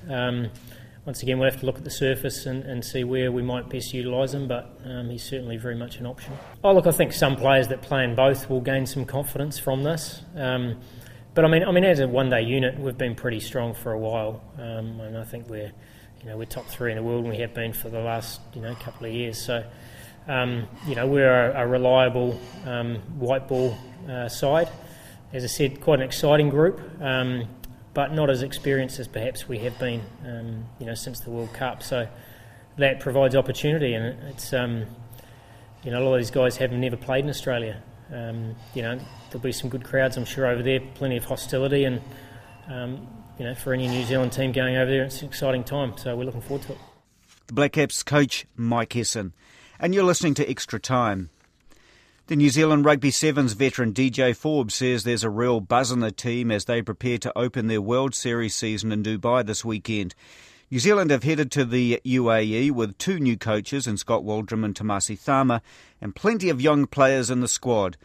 Once 1.06 1.22
again, 1.22 1.38
we'll 1.38 1.48
have 1.48 1.60
to 1.60 1.66
look 1.66 1.78
at 1.78 1.84
the 1.84 1.90
surface 1.90 2.46
and, 2.46 2.64
and 2.64 2.84
see 2.84 3.04
where 3.04 3.30
we 3.30 3.40
might 3.40 3.68
best 3.68 3.94
utilise 3.94 4.34
him, 4.34 4.48
but 4.48 4.76
um, 4.84 5.08
he's 5.08 5.22
certainly 5.22 5.56
very 5.56 5.76
much 5.76 5.98
an 5.98 6.06
option. 6.06 6.32
Oh, 6.64 6.72
look, 6.74 6.88
I 6.88 6.90
think 6.90 7.12
some 7.12 7.36
players 7.36 7.68
that 7.68 7.80
play 7.80 8.02
in 8.02 8.16
both 8.16 8.50
will 8.50 8.60
gain 8.60 8.86
some 8.86 9.04
confidence 9.04 9.56
from 9.56 9.84
this. 9.84 10.22
Um, 10.34 10.80
but 11.34 11.44
I 11.44 11.48
mean, 11.48 11.62
I 11.62 11.70
mean, 11.70 11.84
as 11.84 12.00
a 12.00 12.08
one-day 12.08 12.42
unit, 12.42 12.76
we've 12.76 12.98
been 12.98 13.14
pretty 13.14 13.38
strong 13.38 13.72
for 13.72 13.92
a 13.92 13.98
while, 13.98 14.42
um, 14.58 14.98
and 15.00 15.16
I 15.16 15.22
think 15.22 15.48
we're, 15.48 15.70
you 16.20 16.26
know, 16.26 16.36
we're 16.36 16.44
top 16.44 16.66
three 16.66 16.90
in 16.90 16.96
the 16.96 17.04
world, 17.04 17.20
and 17.20 17.30
we 17.32 17.38
have 17.38 17.54
been 17.54 17.72
for 17.72 17.88
the 17.88 18.00
last, 18.00 18.40
you 18.52 18.60
know, 18.60 18.74
couple 18.74 19.06
of 19.06 19.12
years. 19.12 19.38
So, 19.38 19.64
um, 20.26 20.66
you 20.88 20.96
know, 20.96 21.06
we're 21.06 21.52
a, 21.52 21.62
a 21.62 21.66
reliable 21.68 22.40
um, 22.64 22.96
white 23.20 23.46
ball 23.46 23.78
uh, 24.10 24.28
side. 24.28 24.68
As 25.32 25.44
I 25.44 25.48
said, 25.48 25.80
quite 25.80 26.00
an 26.00 26.04
exciting 26.04 26.50
group. 26.50 26.80
Um, 27.00 27.48
but 27.96 28.12
not 28.12 28.28
as 28.28 28.42
experienced 28.42 28.98
as 28.98 29.08
perhaps 29.08 29.48
we 29.48 29.58
have 29.60 29.78
been, 29.78 30.02
um, 30.26 30.66
you 30.78 30.84
know, 30.84 30.92
since 30.92 31.20
the 31.20 31.30
World 31.30 31.50
Cup. 31.54 31.82
So 31.82 32.06
that 32.76 33.00
provides 33.00 33.34
opportunity, 33.34 33.94
and 33.94 34.22
it's, 34.28 34.52
um, 34.52 34.84
you 35.82 35.90
know, 35.90 36.02
a 36.02 36.04
lot 36.04 36.12
of 36.12 36.20
these 36.20 36.30
guys 36.30 36.58
have 36.58 36.72
never 36.72 36.98
played 36.98 37.24
in 37.24 37.30
Australia. 37.30 37.82
Um, 38.12 38.54
you 38.74 38.82
know, 38.82 39.00
there'll 39.30 39.42
be 39.42 39.50
some 39.50 39.70
good 39.70 39.82
crowds, 39.82 40.18
I'm 40.18 40.26
sure, 40.26 40.46
over 40.46 40.62
there. 40.62 40.80
Plenty 40.94 41.16
of 41.16 41.24
hostility, 41.24 41.84
and 41.84 42.02
um, 42.68 43.08
you 43.38 43.46
know, 43.46 43.54
for 43.54 43.72
any 43.72 43.88
New 43.88 44.04
Zealand 44.04 44.30
team 44.30 44.52
going 44.52 44.76
over 44.76 44.90
there, 44.90 45.04
it's 45.04 45.22
an 45.22 45.28
exciting 45.28 45.64
time. 45.64 45.96
So 45.96 46.14
we're 46.14 46.24
looking 46.24 46.42
forward 46.42 46.66
to 46.66 46.72
it. 46.72 46.78
The 47.46 47.54
Black 47.54 47.72
Caps 47.72 48.02
coach 48.02 48.44
Mike 48.56 48.92
Hesson, 48.92 49.32
and 49.80 49.94
you're 49.94 50.04
listening 50.04 50.34
to 50.34 50.46
Extra 50.46 50.78
Time. 50.78 51.30
The 52.28 52.34
New 52.34 52.50
Zealand 52.50 52.84
Rugby 52.84 53.12
Sevens 53.12 53.52
veteran 53.52 53.92
DJ 53.92 54.34
Forbes 54.34 54.74
says 54.74 55.04
there's 55.04 55.22
a 55.22 55.30
real 55.30 55.60
buzz 55.60 55.92
in 55.92 56.00
the 56.00 56.10
team 56.10 56.50
as 56.50 56.64
they 56.64 56.82
prepare 56.82 57.18
to 57.18 57.38
open 57.38 57.68
their 57.68 57.80
World 57.80 58.16
Series 58.16 58.52
season 58.52 58.90
in 58.90 59.04
Dubai 59.04 59.46
this 59.46 59.64
weekend. 59.64 60.12
New 60.68 60.80
Zealand 60.80 61.12
have 61.12 61.22
headed 61.22 61.52
to 61.52 61.64
the 61.64 62.00
UAE 62.04 62.72
with 62.72 62.98
two 62.98 63.20
new 63.20 63.36
coaches 63.36 63.86
in 63.86 63.96
Scott 63.96 64.24
Waldrom 64.24 64.64
and 64.64 64.74
Tomasi 64.74 65.24
Cama, 65.24 65.62
and 66.00 66.16
plenty 66.16 66.48
of 66.48 66.60
young 66.60 66.88
players 66.88 67.30
in 67.30 67.42
the 67.42 67.46
squad. 67.46 67.96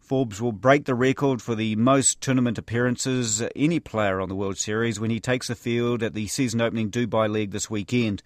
Forbes 0.00 0.40
will 0.40 0.52
break 0.52 0.86
the 0.86 0.94
record 0.94 1.42
for 1.42 1.54
the 1.54 1.76
most 1.76 2.22
tournament 2.22 2.56
appearances 2.56 3.42
any 3.54 3.78
player 3.78 4.22
on 4.22 4.30
the 4.30 4.34
World 4.34 4.56
Series 4.56 4.98
when 4.98 5.10
he 5.10 5.20
takes 5.20 5.48
the 5.48 5.54
field 5.54 6.02
at 6.02 6.14
the 6.14 6.28
season 6.28 6.62
opening 6.62 6.90
Dubai 6.90 7.30
League 7.30 7.50
this 7.50 7.68
weekend. 7.68 8.22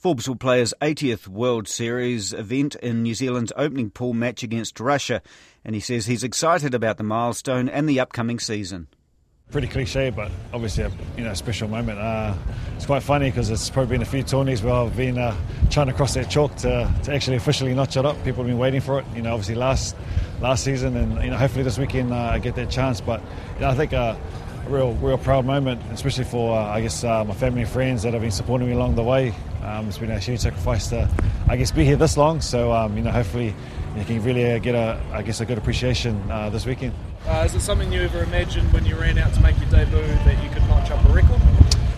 Forbes 0.00 0.26
will 0.26 0.36
play 0.36 0.60
his 0.60 0.74
80th 0.80 1.28
World 1.28 1.68
Series 1.68 2.32
event 2.32 2.74
in 2.76 3.02
New 3.02 3.12
Zealand's 3.14 3.52
opening 3.54 3.90
pool 3.90 4.14
match 4.14 4.42
against 4.42 4.80
Russia, 4.80 5.20
and 5.62 5.74
he 5.74 5.80
says 5.82 6.06
he's 6.06 6.24
excited 6.24 6.72
about 6.72 6.96
the 6.96 7.04
milestone 7.04 7.68
and 7.68 7.86
the 7.86 8.00
upcoming 8.00 8.38
season. 8.38 8.88
Pretty 9.50 9.66
cliche, 9.66 10.08
but 10.08 10.30
obviously 10.54 10.84
a 10.84 10.92
you 11.18 11.24
know 11.24 11.34
special 11.34 11.68
moment. 11.68 11.98
Uh, 11.98 12.34
it's 12.76 12.86
quite 12.86 13.02
funny 13.02 13.28
because 13.28 13.50
it's 13.50 13.68
probably 13.68 13.96
been 13.96 14.00
a 14.00 14.06
few 14.06 14.22
tourneys 14.22 14.62
where 14.62 14.72
I've 14.72 14.96
been 14.96 15.18
uh, 15.18 15.36
trying 15.68 15.88
to 15.88 15.92
cross 15.92 16.14
that 16.14 16.30
chalk 16.30 16.56
to, 16.56 16.90
to 17.02 17.12
actually 17.12 17.36
officially 17.36 17.74
notch 17.74 17.98
it 17.98 18.06
up. 18.06 18.16
People 18.24 18.42
have 18.42 18.46
been 18.46 18.58
waiting 18.58 18.80
for 18.80 19.00
it. 19.00 19.04
You 19.14 19.20
know, 19.20 19.34
obviously 19.34 19.56
last 19.56 19.96
last 20.40 20.64
season, 20.64 20.96
and 20.96 21.22
you 21.22 21.28
know 21.28 21.36
hopefully 21.36 21.64
this 21.64 21.76
weekend 21.76 22.14
uh, 22.14 22.16
I 22.16 22.38
get 22.38 22.54
that 22.54 22.70
chance. 22.70 23.02
But 23.02 23.20
you 23.56 23.60
know, 23.60 23.68
I 23.68 23.74
think 23.74 23.92
a 23.92 24.18
real 24.66 24.94
real 24.94 25.18
proud 25.18 25.44
moment, 25.44 25.82
especially 25.92 26.24
for 26.24 26.56
uh, 26.56 26.68
I 26.68 26.80
guess 26.80 27.04
uh, 27.04 27.22
my 27.22 27.34
family 27.34 27.62
and 27.62 27.70
friends 27.70 28.04
that 28.04 28.14
have 28.14 28.22
been 28.22 28.30
supporting 28.30 28.66
me 28.66 28.72
along 28.72 28.94
the 28.94 29.04
way. 29.04 29.34
Um, 29.62 29.88
it's 29.88 29.98
been 29.98 30.10
a 30.10 30.18
huge 30.18 30.40
sacrifice 30.40 30.88
to, 30.88 31.08
I 31.48 31.56
guess, 31.56 31.70
be 31.70 31.84
here 31.84 31.96
this 31.96 32.16
long. 32.16 32.40
So 32.40 32.72
um, 32.72 32.96
you 32.96 33.02
know, 33.02 33.10
hopefully, 33.10 33.54
you 33.96 34.04
can 34.04 34.22
really 34.22 34.52
uh, 34.52 34.58
get 34.58 34.74
a, 34.74 35.00
I 35.12 35.22
guess, 35.22 35.40
a 35.40 35.46
good 35.46 35.58
appreciation 35.58 36.30
uh, 36.30 36.50
this 36.50 36.66
weekend. 36.66 36.94
Uh, 37.26 37.44
is 37.46 37.54
it 37.54 37.60
something 37.60 37.92
you 37.92 38.02
ever 38.02 38.22
imagined 38.22 38.72
when 38.72 38.86
you 38.86 38.96
ran 38.96 39.18
out 39.18 39.32
to 39.34 39.40
make 39.40 39.58
your 39.60 39.68
debut 39.70 40.00
that 40.00 40.42
you 40.42 40.50
could 40.50 40.62
notch 40.68 40.90
up 40.90 41.04
a 41.04 41.12
record? 41.12 41.40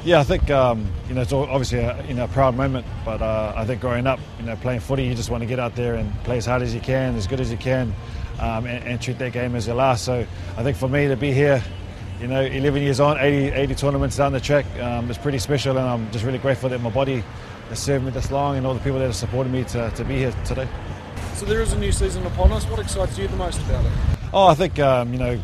Yeah, 0.04 0.18
I 0.18 0.24
think 0.24 0.50
um, 0.50 0.90
you 1.08 1.14
know 1.14 1.20
it's 1.20 1.32
obviously 1.32 1.78
a 1.78 2.04
you 2.06 2.14
know 2.14 2.24
a 2.24 2.28
proud 2.28 2.56
moment, 2.56 2.84
but 3.04 3.22
uh, 3.22 3.52
I 3.54 3.64
think 3.64 3.80
growing 3.80 4.08
up, 4.08 4.18
you 4.40 4.46
know, 4.46 4.56
playing 4.56 4.80
footy, 4.80 5.04
you 5.04 5.14
just 5.14 5.30
want 5.30 5.42
to 5.42 5.46
get 5.46 5.60
out 5.60 5.76
there 5.76 5.94
and 5.94 6.12
play 6.24 6.38
as 6.38 6.46
hard 6.46 6.62
as 6.62 6.74
you 6.74 6.80
can, 6.80 7.14
as 7.14 7.28
good 7.28 7.38
as 7.38 7.52
you 7.52 7.56
can, 7.56 7.94
um, 8.40 8.66
and, 8.66 8.82
and, 8.84 9.00
treat 9.00 9.18
that 9.18 9.32
game 9.32 9.54
as 9.54 9.68
your 9.68 9.76
last. 9.76 10.04
So 10.04 10.26
I 10.56 10.62
think 10.64 10.76
for 10.76 10.88
me 10.88 11.06
to 11.06 11.16
be 11.16 11.32
here, 11.32 11.62
you 12.22 12.28
know, 12.28 12.40
11 12.40 12.80
years 12.80 13.00
on, 13.00 13.18
80, 13.18 13.48
80 13.48 13.74
tournaments 13.74 14.16
down 14.16 14.32
the 14.32 14.40
track, 14.40 14.64
um, 14.78 15.10
is 15.10 15.18
pretty 15.18 15.38
special, 15.38 15.76
and 15.76 15.88
I'm 15.88 16.10
just 16.12 16.24
really 16.24 16.38
grateful 16.38 16.68
that 16.68 16.80
my 16.80 16.88
body 16.88 17.24
has 17.68 17.80
served 17.80 18.04
me 18.04 18.12
this 18.12 18.30
long 18.30 18.56
and 18.56 18.64
all 18.64 18.74
the 18.74 18.80
people 18.80 19.00
that 19.00 19.06
have 19.06 19.16
supported 19.16 19.52
me 19.52 19.64
to, 19.64 19.90
to 19.90 20.04
be 20.04 20.18
here 20.18 20.32
today. 20.44 20.68
So 21.34 21.44
there 21.46 21.60
is 21.60 21.72
a 21.72 21.78
new 21.78 21.90
season 21.90 22.24
upon 22.24 22.52
us. 22.52 22.64
What 22.66 22.78
excites 22.78 23.18
you 23.18 23.26
the 23.26 23.36
most 23.36 23.60
about 23.62 23.84
it? 23.84 23.92
Oh, 24.32 24.46
I 24.46 24.54
think 24.54 24.78
um, 24.78 25.12
you 25.12 25.18
know, 25.18 25.42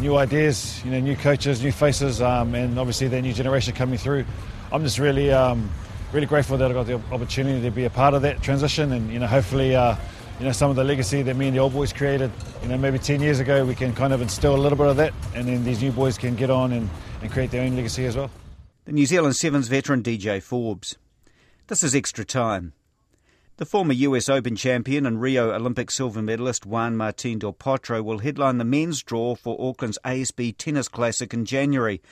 new 0.00 0.16
ideas, 0.16 0.84
you 0.84 0.90
know, 0.90 0.98
new 0.98 1.14
coaches, 1.14 1.62
new 1.62 1.70
faces, 1.70 2.20
um, 2.20 2.56
and 2.56 2.80
obviously 2.80 3.06
the 3.06 3.22
new 3.22 3.32
generation 3.32 3.72
coming 3.72 3.96
through. 3.96 4.24
I'm 4.72 4.82
just 4.82 4.98
really, 4.98 5.30
um, 5.30 5.70
really 6.12 6.26
grateful 6.26 6.56
that 6.58 6.68
I 6.68 6.74
got 6.74 6.86
the 6.86 7.00
opportunity 7.12 7.62
to 7.62 7.70
be 7.70 7.84
a 7.84 7.90
part 7.90 8.14
of 8.14 8.22
that 8.22 8.42
transition, 8.42 8.90
and 8.92 9.12
you 9.12 9.20
know, 9.20 9.28
hopefully. 9.28 9.76
Uh, 9.76 9.94
you 10.42 10.48
know, 10.48 10.52
some 10.52 10.70
of 10.70 10.74
the 10.74 10.82
legacy 10.82 11.22
that 11.22 11.36
me 11.36 11.46
and 11.46 11.56
the 11.56 11.60
old 11.60 11.72
boys 11.72 11.92
created, 11.92 12.28
you 12.62 12.68
know, 12.68 12.76
maybe 12.76 12.98
10 12.98 13.20
years 13.20 13.38
ago, 13.38 13.64
we 13.64 13.76
can 13.76 13.94
kind 13.94 14.12
of 14.12 14.20
instill 14.20 14.56
a 14.56 14.58
little 14.58 14.76
bit 14.76 14.88
of 14.88 14.96
that, 14.96 15.14
and 15.36 15.46
then 15.46 15.62
these 15.62 15.80
new 15.80 15.92
boys 15.92 16.18
can 16.18 16.34
get 16.34 16.50
on 16.50 16.72
and, 16.72 16.90
and 17.22 17.30
create 17.30 17.52
their 17.52 17.62
own 17.62 17.76
legacy 17.76 18.06
as 18.06 18.16
well. 18.16 18.28
The 18.84 18.90
New 18.90 19.06
Zealand 19.06 19.36
Sevens 19.36 19.68
veteran 19.68 20.02
DJ 20.02 20.42
Forbes. 20.42 20.98
This 21.68 21.84
is 21.84 21.94
Extra 21.94 22.24
Time. 22.24 22.72
The 23.58 23.64
former 23.64 23.92
US 23.92 24.28
Open 24.28 24.56
champion 24.56 25.06
and 25.06 25.20
Rio 25.20 25.52
Olympic 25.52 25.92
silver 25.92 26.20
medalist 26.20 26.66
Juan 26.66 26.96
Martin 26.96 27.38
Del 27.38 27.52
Potro 27.52 28.02
will 28.02 28.18
headline 28.18 28.58
the 28.58 28.64
men's 28.64 29.00
draw 29.00 29.36
for 29.36 29.56
Auckland's 29.60 30.00
ASB 30.04 30.56
Tennis 30.58 30.88
Classic 30.88 31.32
in 31.32 31.44
January. 31.44 32.02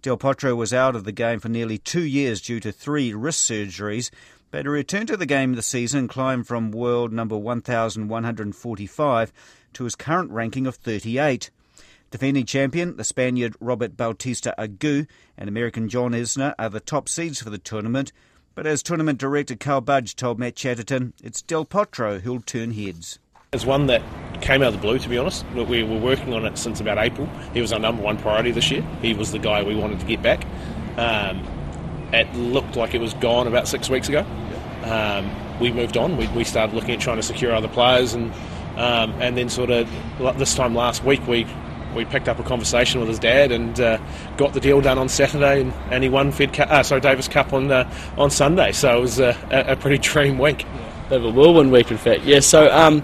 Del 0.00 0.16
Potro 0.16 0.56
was 0.56 0.72
out 0.72 0.96
of 0.96 1.04
the 1.04 1.12
game 1.12 1.40
for 1.40 1.50
nearly 1.50 1.76
two 1.76 2.04
years 2.04 2.40
due 2.40 2.60
to 2.60 2.72
three 2.72 3.12
wrist 3.12 3.50
surgeries, 3.50 4.10
but 4.50 4.66
a 4.66 4.70
return 4.70 5.06
to 5.06 5.16
the 5.16 5.26
game 5.26 5.54
this 5.54 5.66
season 5.66 6.08
climbed 6.08 6.46
from 6.46 6.70
world 6.70 7.12
number 7.12 7.36
1,145 7.36 9.32
to 9.72 9.84
his 9.84 9.94
current 9.94 10.30
ranking 10.30 10.66
of 10.66 10.76
38. 10.76 11.50
Defending 12.10 12.46
champion, 12.46 12.96
the 12.96 13.04
Spaniard 13.04 13.56
Robert 13.60 13.96
Bautista 13.96 14.54
Agut 14.58 15.06
and 15.36 15.48
American 15.48 15.88
John 15.88 16.12
Isner 16.12 16.54
are 16.58 16.70
the 16.70 16.80
top 16.80 17.08
seeds 17.08 17.42
for 17.42 17.50
the 17.50 17.58
tournament, 17.58 18.12
but 18.54 18.66
as 18.66 18.82
tournament 18.82 19.18
director 19.18 19.56
Carl 19.56 19.80
Budge 19.80 20.16
told 20.16 20.38
Matt 20.38 20.56
Chatterton, 20.56 21.12
it's 21.22 21.42
Del 21.42 21.66
Potro 21.66 22.20
who'll 22.20 22.40
turn 22.40 22.72
heads. 22.72 23.18
It's 23.52 23.64
one 23.64 23.86
that 23.86 24.02
came 24.40 24.62
out 24.62 24.68
of 24.68 24.74
the 24.74 24.80
blue, 24.80 24.98
to 24.98 25.08
be 25.08 25.18
honest. 25.18 25.44
We 25.54 25.82
were 25.82 25.98
working 25.98 26.32
on 26.32 26.44
it 26.46 26.58
since 26.58 26.80
about 26.80 26.98
April. 26.98 27.26
He 27.54 27.60
was 27.60 27.72
our 27.72 27.78
number 27.78 28.02
one 28.02 28.18
priority 28.18 28.50
this 28.50 28.70
year. 28.70 28.82
He 29.02 29.14
was 29.14 29.32
the 29.32 29.38
guy 29.38 29.62
we 29.62 29.74
wanted 29.74 30.00
to 30.00 30.06
get 30.06 30.22
back. 30.22 30.44
Um, 30.96 31.46
it 32.12 32.32
looked 32.34 32.76
like 32.76 32.94
it 32.94 33.00
was 33.00 33.14
gone 33.14 33.46
about 33.46 33.68
six 33.68 33.88
weeks 33.88 34.08
ago. 34.08 34.24
Um, 34.84 35.30
we 35.60 35.72
moved 35.72 35.96
on. 35.96 36.16
We, 36.16 36.28
we, 36.28 36.44
started 36.44 36.74
looking 36.74 36.92
at 36.92 37.00
trying 37.00 37.16
to 37.16 37.22
secure 37.22 37.52
other 37.52 37.68
players, 37.68 38.14
and 38.14 38.32
um, 38.76 39.14
and 39.20 39.36
then 39.36 39.48
sort 39.48 39.70
of 39.70 39.88
this 40.38 40.54
time 40.54 40.74
last 40.74 41.02
week 41.04 41.26
we 41.26 41.46
we 41.94 42.04
picked 42.04 42.28
up 42.28 42.38
a 42.38 42.42
conversation 42.42 43.00
with 43.00 43.08
his 43.08 43.18
dad 43.18 43.50
and 43.50 43.80
uh, 43.80 43.98
got 44.36 44.52
the 44.52 44.60
deal 44.60 44.80
done 44.80 44.98
on 44.98 45.08
Saturday, 45.08 45.62
and, 45.62 45.72
and 45.90 46.02
he 46.04 46.10
won 46.10 46.30
Fed 46.30 46.52
Cup, 46.52 46.70
uh, 46.70 46.82
sorry, 46.82 47.00
Davis 47.00 47.26
Cup 47.26 47.52
on 47.52 47.72
uh, 47.72 47.90
on 48.16 48.30
Sunday. 48.30 48.72
So 48.72 48.96
it 48.96 49.00
was 49.00 49.18
a, 49.18 49.36
a 49.50 49.76
pretty 49.76 49.98
dream 49.98 50.38
week. 50.38 50.64
Bit 51.08 51.20
of 51.20 51.24
a 51.24 51.30
whirlwind 51.30 51.72
week, 51.72 51.90
in 51.90 51.98
fact. 51.98 52.22
Yeah. 52.24 52.40
So. 52.40 52.70
Um, 52.70 53.02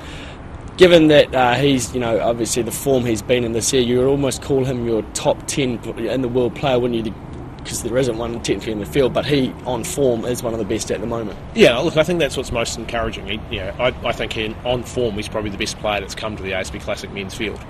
given 0.79 1.09
that 1.09 1.33
uh, 1.35 1.55
he's, 1.55 1.93
you 1.95 2.01
know, 2.01 2.19
obviously 2.21 2.63
the 2.63 2.73
form 2.73 3.05
he's 3.05 3.21
been 3.21 3.45
in 3.45 3.53
this 3.53 3.73
year, 3.75 3.83
you 3.83 3.99
would 3.99 4.07
almost 4.07 4.43
call 4.43 4.65
him 4.65 4.87
your 4.87 5.03
top 5.13 5.47
10 5.47 5.79
in 5.99 6.23
the 6.23 6.29
world 6.29 6.57
player, 6.57 6.79
wouldn't 6.79 7.07
you? 7.07 7.15
Because 7.63 7.83
there 7.83 7.97
isn't 7.97 8.19
one 8.19 8.43
technically 8.43 8.73
in 8.73 8.81
the 8.81 8.87
field, 8.87 9.13
but 9.15 9.25
he, 9.25 9.53
on 9.67 9.85
form, 9.85 10.25
is 10.25 10.43
one 10.43 10.53
of 10.53 10.59
the 10.59 10.65
best 10.65 10.91
at 10.91 11.01
the 11.01 11.07
moment. 11.07 11.39
Yeah, 11.55 11.79
look, 11.79 11.97
I 11.97 12.03
think 12.03 12.19
that's 12.19 12.37
what's 12.37 12.53
most 12.53 12.77
encouraging. 12.79 13.27
He, 13.27 13.41
you 13.51 13.61
know, 13.61 13.75
I, 13.79 13.95
I 14.05 14.13
think 14.13 14.33
he, 14.33 14.55
on 14.65 14.83
form, 14.83 15.15
he's 15.15 15.29
probably 15.29 15.51
the 15.51 15.59
best 15.59 15.79
player 15.79 16.01
that's 16.01 16.15
come 16.15 16.37
to 16.37 16.43
the 16.43 16.53
ASB 16.53 16.81
Classic 16.81 17.13
men's 17.13 17.35
field. 17.35 17.61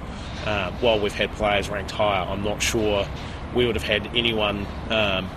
Um, 0.47 0.73
while 0.81 0.99
we've 0.99 1.13
had 1.13 1.31
players 1.33 1.69
ranked 1.69 1.91
higher, 1.91 2.27
I'm 2.27 2.43
not 2.43 2.63
sure 2.63 3.07
we 3.55 3.67
would 3.67 3.77
have 3.77 3.85
had 3.85 4.07
anyone 4.17 4.67
um, 4.89 5.29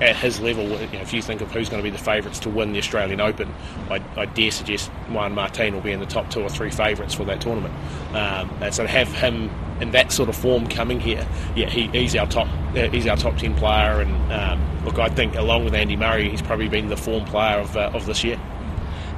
at 0.00 0.16
his 0.16 0.40
level. 0.40 0.64
You 0.64 0.86
know, 0.86 1.00
if 1.00 1.12
you 1.12 1.22
think 1.22 1.40
of 1.40 1.50
who's 1.50 1.68
going 1.68 1.82
to 1.82 1.90
be 1.90 1.94
the 1.94 2.02
favourites 2.02 2.38
to 2.40 2.50
win 2.50 2.72
the 2.72 2.78
Australian 2.78 3.20
Open, 3.20 3.52
I, 3.90 4.02
I, 4.16 4.26
dare 4.26 4.50
suggest 4.50 4.90
Juan 5.10 5.34
Martin 5.34 5.74
will 5.74 5.80
be 5.80 5.92
in 5.92 6.00
the 6.00 6.06
top 6.06 6.30
two 6.30 6.42
or 6.42 6.48
three 6.48 6.70
favourites 6.70 7.14
for 7.14 7.24
that 7.24 7.40
tournament. 7.40 7.74
Um, 8.10 8.50
and 8.60 8.74
so 8.74 8.84
to 8.84 8.88
have 8.88 9.12
him 9.12 9.50
in 9.80 9.90
that 9.92 10.12
sort 10.12 10.28
of 10.28 10.36
form 10.36 10.66
coming 10.68 11.00
here, 11.00 11.26
yeah, 11.56 11.68
he, 11.68 11.88
he's 11.88 12.14
our 12.16 12.26
top 12.26 12.48
uh, 12.76 12.88
he's 12.88 13.06
our 13.06 13.16
top 13.16 13.36
ten 13.36 13.54
player. 13.54 14.00
And 14.00 14.32
um, 14.32 14.84
look, 14.84 14.98
I 14.98 15.08
think 15.08 15.34
along 15.34 15.64
with 15.64 15.74
Andy 15.74 15.96
Murray, 15.96 16.28
he's 16.28 16.42
probably 16.42 16.68
been 16.68 16.88
the 16.88 16.96
form 16.96 17.24
player 17.24 17.58
of 17.58 17.76
uh, 17.76 17.90
of 17.92 18.06
this 18.06 18.24
year. 18.24 18.40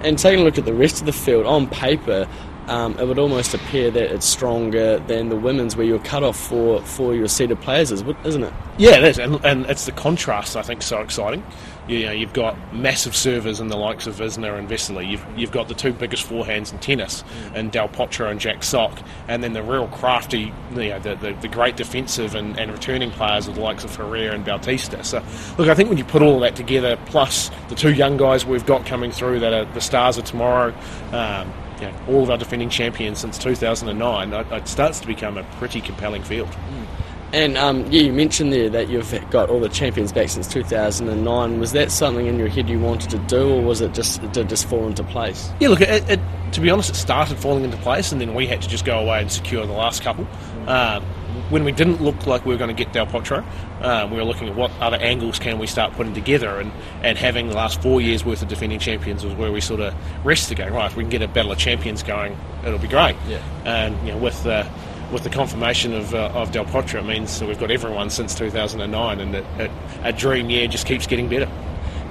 And 0.02 0.18
taking 0.18 0.40
a 0.40 0.44
look 0.44 0.56
at 0.56 0.64
the 0.64 0.72
rest 0.72 1.00
of 1.00 1.06
the 1.06 1.12
field 1.12 1.44
on 1.44 1.68
paper, 1.68 2.26
um, 2.70 2.96
it 2.98 3.04
would 3.04 3.18
almost 3.18 3.52
appear 3.52 3.90
that 3.90 4.14
it's 4.14 4.26
stronger 4.26 5.00
than 5.00 5.28
the 5.28 5.36
women's, 5.36 5.76
where 5.76 5.84
you're 5.84 5.98
cut 5.98 6.22
off 6.22 6.38
for, 6.38 6.80
for 6.82 7.14
your 7.14 7.26
seeded 7.26 7.60
players, 7.60 7.90
isn't 7.90 8.44
it? 8.44 8.52
Yeah, 8.78 8.96
it 8.98 9.04
is, 9.04 9.18
and, 9.18 9.44
and 9.44 9.66
it's 9.66 9.86
the 9.86 9.92
contrast 9.92 10.56
I 10.56 10.62
think 10.62 10.82
so 10.82 11.00
exciting. 11.00 11.44
You 11.88 12.06
know, 12.06 12.12
you've 12.12 12.32
got 12.32 12.72
massive 12.72 13.16
servers 13.16 13.58
in 13.58 13.66
the 13.66 13.76
likes 13.76 14.06
of 14.06 14.14
Isner 14.18 14.56
and 14.56 14.68
Vesely. 14.68 15.10
You've, 15.10 15.26
you've 15.36 15.50
got 15.50 15.66
the 15.66 15.74
two 15.74 15.92
biggest 15.92 16.28
forehands 16.28 16.72
in 16.72 16.78
tennis, 16.78 17.24
mm. 17.24 17.56
and 17.56 17.72
Del 17.72 17.88
Potro 17.88 18.30
and 18.30 18.38
Jack 18.38 18.62
Sock, 18.62 19.00
and 19.26 19.42
then 19.42 19.52
the 19.52 19.62
real 19.64 19.88
crafty, 19.88 20.52
you 20.70 20.76
know, 20.76 21.00
the, 21.00 21.16
the, 21.16 21.32
the 21.40 21.48
great 21.48 21.76
defensive 21.76 22.36
and, 22.36 22.56
and 22.56 22.70
returning 22.70 23.10
players 23.10 23.48
of 23.48 23.56
the 23.56 23.60
likes 23.60 23.82
of 23.82 23.90
Ferrer 23.90 24.30
and 24.30 24.44
Bautista. 24.44 25.02
So, 25.02 25.24
look, 25.58 25.68
I 25.68 25.74
think 25.74 25.88
when 25.88 25.98
you 25.98 26.04
put 26.04 26.22
all 26.22 26.38
that 26.40 26.54
together, 26.54 26.96
plus 27.06 27.50
the 27.68 27.74
two 27.74 27.92
young 27.92 28.16
guys 28.16 28.46
we've 28.46 28.66
got 28.66 28.86
coming 28.86 29.10
through 29.10 29.40
that 29.40 29.52
are 29.52 29.64
the 29.64 29.80
stars 29.80 30.16
of 30.16 30.24
tomorrow, 30.24 30.72
um, 31.10 31.52
you 31.80 31.88
know, 31.88 31.94
all 32.08 32.22
of 32.22 32.30
our 32.30 32.38
defending 32.38 32.70
champions 32.70 33.18
since 33.18 33.38
2009, 33.38 34.32
it, 34.32 34.68
starts 34.68 35.00
to 35.00 35.06
become 35.06 35.38
a 35.38 35.44
pretty 35.58 35.80
compelling 35.80 36.22
field. 36.22 36.48
Mm. 36.48 36.86
And 37.32 37.56
um, 37.56 37.84
yeah, 37.92 38.02
you 38.02 38.12
mentioned 38.12 38.52
there 38.52 38.68
that 38.70 38.88
you've 38.88 39.30
got 39.30 39.50
all 39.50 39.60
the 39.60 39.68
champions 39.68 40.12
back 40.12 40.28
since 40.28 40.48
2009. 40.48 41.60
Was 41.60 41.72
that 41.72 41.92
something 41.92 42.26
in 42.26 42.38
your 42.38 42.48
head 42.48 42.68
you 42.68 42.80
wanted 42.80 43.10
to 43.10 43.18
do, 43.18 43.48
or 43.48 43.62
was 43.62 43.80
it 43.80 43.94
just 43.94 44.20
did 44.32 44.36
it 44.38 44.48
just 44.48 44.66
fall 44.66 44.86
into 44.86 45.04
place? 45.04 45.48
Yeah, 45.60 45.68
look, 45.68 45.80
it, 45.80 46.08
it, 46.10 46.20
to 46.52 46.60
be 46.60 46.70
honest, 46.70 46.90
it 46.90 46.96
started 46.96 47.38
falling 47.38 47.62
into 47.62 47.76
place, 47.78 48.10
and 48.10 48.20
then 48.20 48.34
we 48.34 48.48
had 48.48 48.60
to 48.62 48.68
just 48.68 48.84
go 48.84 48.98
away 48.98 49.20
and 49.20 49.30
secure 49.30 49.64
the 49.64 49.72
last 49.72 50.02
couple. 50.02 50.26
Um, 50.66 51.04
when 51.50 51.64
we 51.64 51.72
didn't 51.72 52.00
look 52.00 52.26
like 52.26 52.46
we 52.46 52.54
were 52.54 52.58
going 52.58 52.74
to 52.74 52.84
get 52.84 52.92
Del 52.92 53.06
Potro, 53.06 53.44
um, 53.82 54.10
we 54.10 54.16
were 54.16 54.24
looking 54.24 54.48
at 54.48 54.56
what 54.56 54.70
other 54.80 54.96
angles 54.96 55.38
can 55.38 55.58
we 55.58 55.66
start 55.66 55.92
putting 55.92 56.14
together, 56.14 56.60
and, 56.60 56.72
and 57.02 57.18
having 57.18 57.48
the 57.48 57.54
last 57.54 57.82
four 57.82 58.00
years 58.00 58.24
worth 58.24 58.42
of 58.42 58.48
defending 58.48 58.78
champions 58.78 59.24
was 59.24 59.34
where 59.34 59.52
we 59.52 59.60
sort 59.60 59.80
of 59.80 59.94
rested, 60.24 60.58
going 60.58 60.72
right. 60.72 60.90
If 60.90 60.96
we 60.96 61.02
can 61.02 61.10
get 61.10 61.22
a 61.22 61.28
battle 61.28 61.52
of 61.52 61.58
champions 61.58 62.02
going, 62.02 62.36
it'll 62.64 62.78
be 62.78 62.88
great. 62.88 63.16
Yeah. 63.28 63.42
And 63.64 63.96
you 64.06 64.12
know, 64.12 64.18
with 64.18 64.42
the 64.44 64.66
with 65.12 65.24
the 65.24 65.30
confirmation 65.30 65.92
of, 65.92 66.14
uh, 66.14 66.30
of 66.34 66.52
Del 66.52 66.64
Potro, 66.64 67.00
it 67.00 67.04
means 67.04 67.40
that 67.40 67.48
we've 67.48 67.58
got 67.58 67.72
everyone 67.72 68.10
since 68.10 68.32
2009, 68.36 69.20
and 69.20 69.34
it, 69.34 69.44
it, 69.58 69.70
a 70.04 70.12
dream 70.12 70.50
year 70.50 70.68
just 70.68 70.86
keeps 70.86 71.06
getting 71.06 71.28
better. 71.28 71.50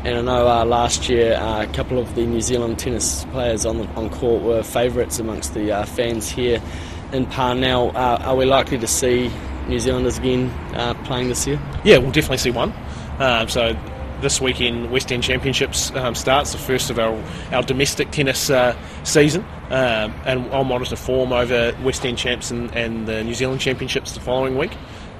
And 0.03 0.17
I 0.17 0.21
know 0.21 0.47
uh, 0.47 0.65
last 0.65 1.09
year 1.09 1.35
uh, 1.35 1.63
a 1.63 1.67
couple 1.67 1.97
of 1.97 2.15
the 2.15 2.25
New 2.25 2.41
Zealand 2.41 2.79
tennis 2.79 3.25
players 3.31 3.65
on 3.65 3.79
the, 3.79 3.87
on 3.95 4.09
court 4.09 4.41
were 4.43 4.63
favourites 4.63 5.19
amongst 5.19 5.53
the 5.53 5.71
uh, 5.71 5.85
fans 5.85 6.29
here 6.29 6.61
in 7.11 7.25
Parnell. 7.25 7.95
Uh, 7.95 8.17
are 8.21 8.35
we 8.35 8.45
likely 8.45 8.77
to 8.77 8.87
see 8.87 9.31
New 9.67 9.79
Zealanders 9.79 10.17
again 10.17 10.49
uh, 10.73 10.93
playing 11.05 11.29
this 11.29 11.45
year? 11.47 11.59
Yeah, 11.83 11.97
we'll 11.97 12.11
definitely 12.11 12.37
see 12.37 12.51
one. 12.51 12.73
Um, 13.19 13.47
so 13.47 13.77
this 14.21 14.41
weekend, 14.41 14.91
West 14.91 15.11
End 15.11 15.23
Championships 15.23 15.91
um, 15.95 16.15
starts, 16.15 16.51
the 16.51 16.57
first 16.57 16.89
of 16.89 16.99
our, 16.99 17.21
our 17.51 17.63
domestic 17.63 18.11
tennis 18.11 18.49
uh, 18.49 18.75
season. 19.03 19.45
Um, 19.69 20.13
and 20.25 20.51
I'll 20.51 20.63
monitor 20.63 20.95
form 20.95 21.31
over 21.31 21.75
West 21.83 22.05
End 22.05 22.17
Champs 22.17 22.51
and, 22.51 22.73
and 22.75 23.07
the 23.07 23.23
New 23.23 23.33
Zealand 23.33 23.61
Championships 23.61 24.13
the 24.13 24.19
following 24.19 24.57
week. 24.57 24.71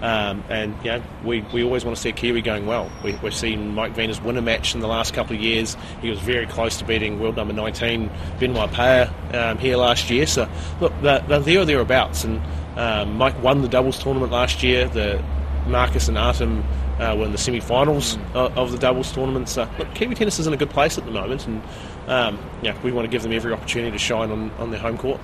Um, 0.02 0.44
and 0.50 0.76
you 0.84 0.92
know, 0.92 1.04
we, 1.24 1.42
we 1.54 1.64
always 1.64 1.84
want 1.84 1.98
to 1.98 2.02
see 2.02 2.10
a 2.10 2.14
Kiwi 2.14 2.42
going 2.42 2.66
well. 2.66 2.92
We, 3.04 3.16
we've 3.18 3.34
seen 3.34 3.76
Mike 3.76 3.94
Venus 3.94 4.22
win 4.22 4.38
a 4.38 4.42
match 4.42 4.74
in 4.74 4.82
the 4.82 4.88
last 4.88 5.14
couple 5.14 5.36
of 5.36 5.42
years. 5.42 5.76
He 6.02 6.10
was 6.10 6.20
very 6.20 6.48
close 6.48 6.78
to 6.78 6.86
beating 6.86 7.20
world 7.20 7.36
number 7.36 7.54
19 7.54 8.10
Benoit 8.40 8.72
Paire 8.72 9.14
um, 9.34 9.58
here 9.58 9.78
last 9.78 10.10
year. 10.10 10.26
So 10.26 10.50
look, 10.80 10.94
they're, 11.02 11.20
they're 11.20 11.40
there 11.40 11.60
or 11.60 11.66
thereabouts. 11.66 12.24
And 12.24 12.42
um, 12.78 13.18
Mike 13.18 13.42
won 13.44 13.62
the 13.62 13.68
doubles 13.68 14.02
tournament 14.02 14.32
last 14.32 14.64
year. 14.64 14.88
The 14.88 15.24
Marcus 15.68 16.08
and 16.08 16.18
Artem 16.18 16.64
uh, 17.00 17.16
were 17.18 17.26
in 17.26 17.32
the 17.32 17.38
semi-finals 17.38 18.18
of, 18.34 18.58
of 18.58 18.72
the 18.72 18.78
doubles 18.78 19.12
tournament. 19.12 19.50
So 19.50 19.70
look, 19.78 19.94
Kiwi 19.96 20.16
tennis 20.16 20.40
is 20.40 20.48
in 20.48 20.54
a 20.54 20.58
good 20.58 20.70
place 20.70 20.98
at 20.98 21.06
the 21.06 21.12
moment, 21.12 21.48
and 21.48 21.62
um, 22.08 22.40
yeah, 22.62 22.80
we 22.84 22.92
want 22.92 23.06
to 23.06 23.10
give 23.10 23.24
them 23.24 23.32
every 23.32 23.54
opportunity 23.54 23.92
to 23.92 23.98
shine 23.98 24.32
on, 24.32 24.52
on 24.52 24.72
their 24.72 24.80
home 24.80 24.98
court. 24.98 25.20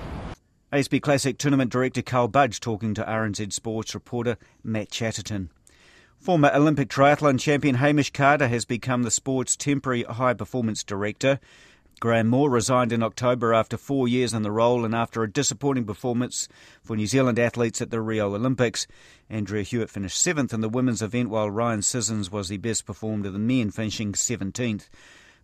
ASB 0.72 1.00
Classic 1.00 1.38
Tournament 1.38 1.70
Director 1.70 2.02
Carl 2.02 2.26
Budge 2.26 2.58
talking 2.58 2.92
to 2.94 3.04
RNZ 3.04 3.52
Sports 3.52 3.94
reporter 3.94 4.36
Matt 4.64 4.90
Chatterton. 4.90 5.50
Former 6.18 6.50
Olympic 6.52 6.88
triathlon 6.88 7.38
champion 7.38 7.76
Hamish 7.76 8.10
Carter 8.10 8.48
has 8.48 8.64
become 8.64 9.04
the 9.04 9.12
sport's 9.12 9.56
temporary 9.56 10.02
high 10.02 10.34
performance 10.34 10.82
director. 10.82 11.38
Graham 12.00 12.26
Moore 12.26 12.50
resigned 12.50 12.92
in 12.92 13.04
October 13.04 13.54
after 13.54 13.76
four 13.76 14.08
years 14.08 14.34
in 14.34 14.42
the 14.42 14.50
role 14.50 14.84
and 14.84 14.92
after 14.92 15.22
a 15.22 15.30
disappointing 15.30 15.84
performance 15.84 16.48
for 16.82 16.96
New 16.96 17.06
Zealand 17.06 17.38
athletes 17.38 17.80
at 17.80 17.90
the 17.90 18.00
Rio 18.00 18.34
Olympics. 18.34 18.88
Andrea 19.30 19.62
Hewitt 19.62 19.88
finished 19.88 20.20
seventh 20.20 20.52
in 20.52 20.62
the 20.62 20.68
women's 20.68 21.00
event 21.00 21.30
while 21.30 21.48
Ryan 21.48 21.82
Sissons 21.82 22.32
was 22.32 22.48
the 22.48 22.56
best 22.56 22.84
performed 22.84 23.24
of 23.24 23.34
the 23.34 23.38
men, 23.38 23.70
finishing 23.70 24.14
17th. 24.14 24.88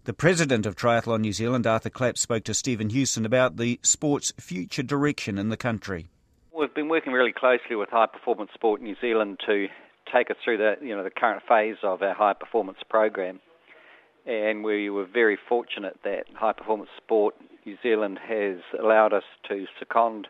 The 0.04 0.12
president 0.12 0.66
of 0.66 0.74
Triathlon 0.74 1.20
New 1.20 1.32
Zealand, 1.32 1.64
Arthur 1.64 1.88
Clapp, 1.88 2.18
spoke 2.18 2.42
to 2.44 2.54
Stephen 2.54 2.90
Houston 2.90 3.24
about 3.24 3.56
the 3.56 3.78
sport's 3.84 4.32
future 4.36 4.82
direction 4.82 5.38
in 5.38 5.48
the 5.48 5.56
country. 5.56 6.08
We've 6.52 6.74
been 6.74 6.88
working 6.88 7.12
really 7.12 7.32
closely 7.32 7.76
with 7.76 7.88
High 7.88 8.06
Performance 8.06 8.50
Sport 8.52 8.82
New 8.82 8.96
Zealand 9.00 9.38
to 9.46 9.68
take 10.12 10.28
us 10.28 10.36
through 10.44 10.56
the 10.56 10.74
you 10.82 10.96
know 10.96 11.04
the 11.04 11.10
current 11.10 11.44
phase 11.46 11.76
of 11.84 12.02
our 12.02 12.14
high 12.14 12.32
performance 12.32 12.78
program, 12.90 13.38
and 14.26 14.64
we 14.64 14.90
were 14.90 15.06
very 15.06 15.38
fortunate 15.48 15.96
that 16.02 16.24
High 16.34 16.52
Performance 16.52 16.90
Sport 16.96 17.36
New 17.64 17.76
Zealand 17.80 18.18
has 18.26 18.56
allowed 18.82 19.12
us 19.12 19.22
to 19.50 19.66
second 19.78 20.26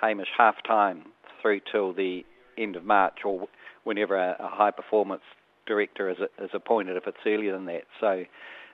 Hamish 0.00 0.28
half 0.38 0.54
time 0.62 1.06
through 1.42 1.62
till 1.72 1.92
the 1.92 2.24
end 2.56 2.76
of 2.76 2.84
March 2.84 3.24
or 3.24 3.48
whenever 3.82 4.14
a, 4.14 4.36
a 4.38 4.46
high 4.46 4.70
performance 4.70 5.22
director 5.66 6.08
is, 6.08 6.18
is 6.38 6.50
appointed, 6.54 6.96
if 6.96 7.08
it's 7.08 7.18
earlier 7.26 7.52
than 7.52 7.66
that. 7.66 7.82
So 8.00 8.24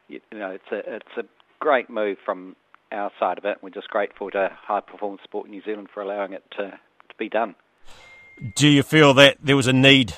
you 0.08 0.20
know, 0.32 0.50
it's 0.50 0.70
a 0.72 0.94
it's 0.94 1.16
a 1.16 1.22
great 1.58 1.90
move 1.90 2.18
from 2.24 2.56
our 2.92 3.10
side 3.18 3.38
of 3.38 3.44
it. 3.44 3.58
We're 3.62 3.70
just 3.70 3.88
grateful 3.88 4.30
to 4.30 4.50
High 4.52 4.80
Performance 4.80 5.22
Sport 5.24 5.48
New 5.48 5.62
Zealand 5.62 5.88
for 5.92 6.02
allowing 6.02 6.32
it 6.32 6.44
to, 6.52 6.70
to 6.70 7.14
be 7.18 7.28
done. 7.28 7.54
Do 8.54 8.68
you 8.68 8.82
feel 8.82 9.14
that 9.14 9.38
there 9.42 9.56
was 9.56 9.66
a 9.66 9.72
need 9.72 10.14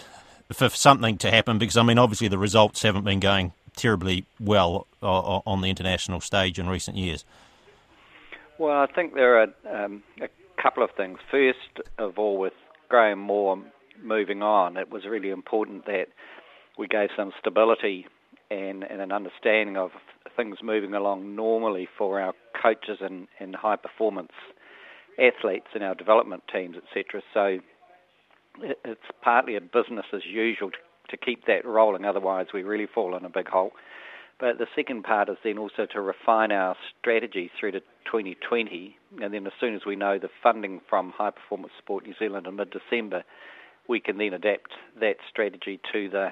for 0.53 0.69
something 0.69 1.19
to 1.19 1.31
happen? 1.31 1.59
Because 1.59 1.77
I 1.77 1.83
mean, 1.83 1.99
obviously 1.99 2.29
the 2.29 2.39
results 2.39 2.83
haven't 2.83 3.05
been 3.05 3.21
going 3.21 3.53
terribly 3.77 4.27
well 4.41 4.87
on 5.01 5.61
the 5.61 5.71
international 5.71 6.21
stage 6.21 6.59
in 6.59 6.69
recent 6.69 6.97
years. 6.97 7.25
Well, 8.59 8.77
I 8.77 8.87
think 8.87 9.15
there 9.15 9.41
are 9.41 9.85
um, 9.85 10.03
a 10.21 10.29
couple 10.61 10.83
of 10.83 10.91
things. 10.97 11.19
First 11.31 11.87
of 11.97 12.19
all, 12.19 12.39
with 12.39 12.55
Graham 12.89 13.21
Moore 13.21 13.63
moving 14.03 14.43
on, 14.43 14.77
it 14.77 14.91
was 14.91 15.05
really 15.05 15.31
important 15.31 15.87
that 15.87 16.09
we 16.77 16.89
gave 16.89 17.11
some 17.17 17.33
stability 17.39 18.07
and, 18.51 18.85
and 18.85 19.01
an 19.01 19.13
understanding 19.13 19.77
of 19.77 19.91
things 20.37 20.59
moving 20.63 20.95
along 20.95 21.37
normally 21.37 21.89
for 21.99 22.21
our 22.21 22.33
coaches 22.61 22.99
and, 23.01 23.29
and 23.41 23.55
high 23.55 23.77
performance 23.77 24.33
athletes 25.19 25.67
in 25.75 25.83
our 25.83 25.95
development 25.95 26.45
teams, 26.53 26.77
etc. 26.77 27.23
So 27.35 27.59
it's 28.85 29.01
partly 29.23 29.57
a 29.57 29.61
business 29.61 30.07
as 30.13 30.23
usual 30.25 30.71
to, 30.71 30.77
to 31.11 31.17
keep 31.17 31.47
that 31.47 31.65
rolling, 31.65 32.05
otherwise, 32.05 32.47
we 32.53 32.63
really 32.63 32.87
fall 32.87 33.17
in 33.17 33.25
a 33.25 33.31
big 33.31 33.49
hole. 33.49 33.73
But 34.41 34.59
the 34.59 34.67
second 34.77 35.03
part 35.03 35.29
is 35.29 35.37
then 35.43 35.59
also 35.59 35.87
to 35.93 36.01
refine 36.01 36.53
our 36.53 36.77
strategy 37.01 37.51
through 37.59 37.73
to 37.73 37.81
2020, 38.05 38.97
and 39.21 39.35
then 39.35 39.47
as 39.47 39.53
soon 39.59 39.75
as 39.75 39.83
we 39.85 39.97
know 39.97 40.19
the 40.19 40.29
funding 40.43 40.81
from 40.89 41.13
High 41.17 41.31
Performance 41.31 41.73
Sport 41.79 42.07
New 42.07 42.15
Zealand 42.19 42.47
in 42.47 42.55
mid 42.55 42.71
December, 42.71 43.25
we 43.89 43.99
can 43.99 44.19
then 44.19 44.35
adapt 44.35 44.71
that 45.01 45.17
strategy 45.29 45.81
to 45.93 46.09
the 46.09 46.29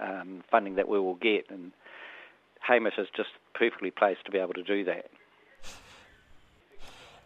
um, 0.00 0.44
funding 0.50 0.76
that 0.76 0.88
we 0.88 0.98
will 0.98 1.14
get. 1.14 1.50
And 1.50 1.72
Hamish 2.60 2.98
is 2.98 3.08
just 3.16 3.30
perfectly 3.54 3.90
placed 3.90 4.24
to 4.26 4.30
be 4.30 4.38
able 4.38 4.54
to 4.54 4.62
do 4.62 4.84
that. 4.84 5.06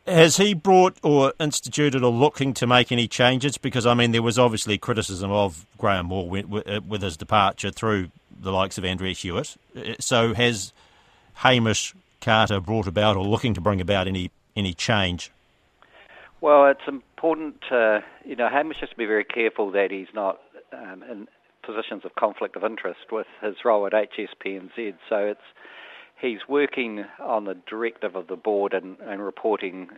Has 0.06 0.38
he 0.38 0.54
brought 0.54 0.96
or 1.02 1.34
instituted 1.38 2.02
or 2.02 2.10
looking 2.10 2.54
to 2.54 2.66
make 2.66 2.90
any 2.90 3.06
changes? 3.06 3.58
Because, 3.58 3.86
I 3.86 3.94
mean, 3.94 4.12
there 4.12 4.22
was 4.22 4.38
obviously 4.38 4.78
criticism 4.78 5.30
of 5.30 5.66
Graham 5.78 6.06
Moore 6.06 6.28
with 6.28 7.02
his 7.02 7.16
departure 7.16 7.70
through 7.70 8.10
the 8.40 8.50
likes 8.50 8.78
of 8.78 8.84
Andrea 8.84 9.12
Hewitt. 9.12 9.56
Uh, 9.76 9.94
so 10.00 10.32
has 10.34 10.72
Hamish 11.34 11.94
Carter 12.20 12.60
brought 12.60 12.86
about 12.86 13.16
or 13.16 13.24
looking 13.24 13.54
to 13.54 13.60
bring 13.60 13.80
about 13.80 14.08
any, 14.08 14.30
any 14.56 14.72
change? 14.72 15.30
Well, 16.40 16.66
it's 16.66 16.88
important 16.88 17.60
to, 17.68 18.02
you 18.24 18.36
know, 18.36 18.48
Hamish 18.48 18.78
has 18.80 18.88
to 18.88 18.96
be 18.96 19.04
very 19.04 19.24
careful 19.24 19.70
that 19.72 19.90
he's 19.90 20.08
not 20.14 20.40
um, 20.72 21.02
in, 21.02 21.28
positions 21.64 22.02
of 22.04 22.14
conflict 22.14 22.56
of 22.56 22.64
interest 22.64 23.00
with 23.12 23.26
his 23.42 23.56
role 23.64 23.86
at 23.86 23.92
HPSNZ. 23.92 24.94
So 25.08 25.16
it's 25.16 25.40
he's 26.20 26.40
working 26.48 27.04
on 27.20 27.44
the 27.44 27.56
directive 27.68 28.14
of 28.14 28.26
the 28.28 28.36
board 28.36 28.74
and, 28.74 28.96
and 29.00 29.22
reporting 29.22 29.88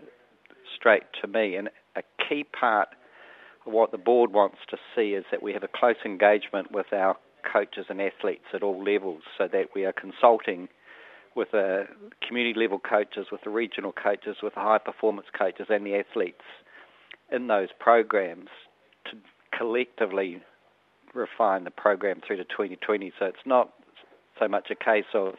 straight 0.77 1.03
to 1.20 1.29
me. 1.29 1.57
And 1.57 1.68
a 1.96 2.03
key 2.29 2.44
part 2.44 2.88
of 3.66 3.72
what 3.72 3.90
the 3.90 3.98
board 3.98 4.33
wants 4.33 4.59
to 4.70 4.77
see 4.94 5.11
is 5.11 5.25
that 5.31 5.42
we 5.42 5.53
have 5.53 5.62
a 5.62 5.68
close 5.68 5.96
engagement 6.05 6.72
with 6.72 6.92
our 6.92 7.16
coaches 7.51 7.87
and 7.88 8.01
athletes 8.01 8.44
at 8.55 8.62
all 8.62 8.83
levels, 8.83 9.22
so 9.37 9.48
that 9.53 9.66
we 9.75 9.85
are 9.85 9.92
consulting 9.92 10.68
with 11.35 11.51
the 11.51 11.85
community 12.27 12.59
level 12.59 12.79
coaches, 12.79 13.27
with 13.33 13.40
the 13.42 13.51
regional 13.51 13.92
coaches, 13.92 14.37
with 14.42 14.55
the 14.55 14.61
high 14.61 14.79
performance 14.79 15.27
coaches, 15.37 15.66
and 15.70 15.85
the 15.85 15.96
athletes 15.96 16.44
in 17.33 17.46
those 17.48 17.68
programs 17.81 18.48
to 19.07 19.16
collectively 19.57 20.42
refine 21.14 21.64
the 21.64 21.70
program 21.70 22.20
through 22.27 22.38
to 22.38 22.44
2020. 22.44 23.12
So 23.18 23.27
it's 23.27 23.46
not 23.46 23.72
so 24.38 24.48
much 24.48 24.70
a 24.70 24.75
case 24.75 25.05
of, 25.14 25.35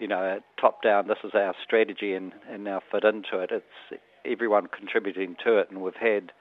you 0.00 0.08
know, 0.08 0.40
top 0.60 0.82
down, 0.82 1.08
this 1.08 1.18
is 1.24 1.32
our 1.34 1.54
strategy 1.64 2.14
and, 2.14 2.32
and 2.50 2.64
now 2.64 2.80
fit 2.90 3.04
into 3.04 3.40
it. 3.40 3.50
It's 3.52 4.00
everyone 4.24 4.66
contributing 4.66 5.36
to 5.44 5.58
it. 5.58 5.70
And 5.70 5.80
we've 5.80 5.94
had 5.94 6.32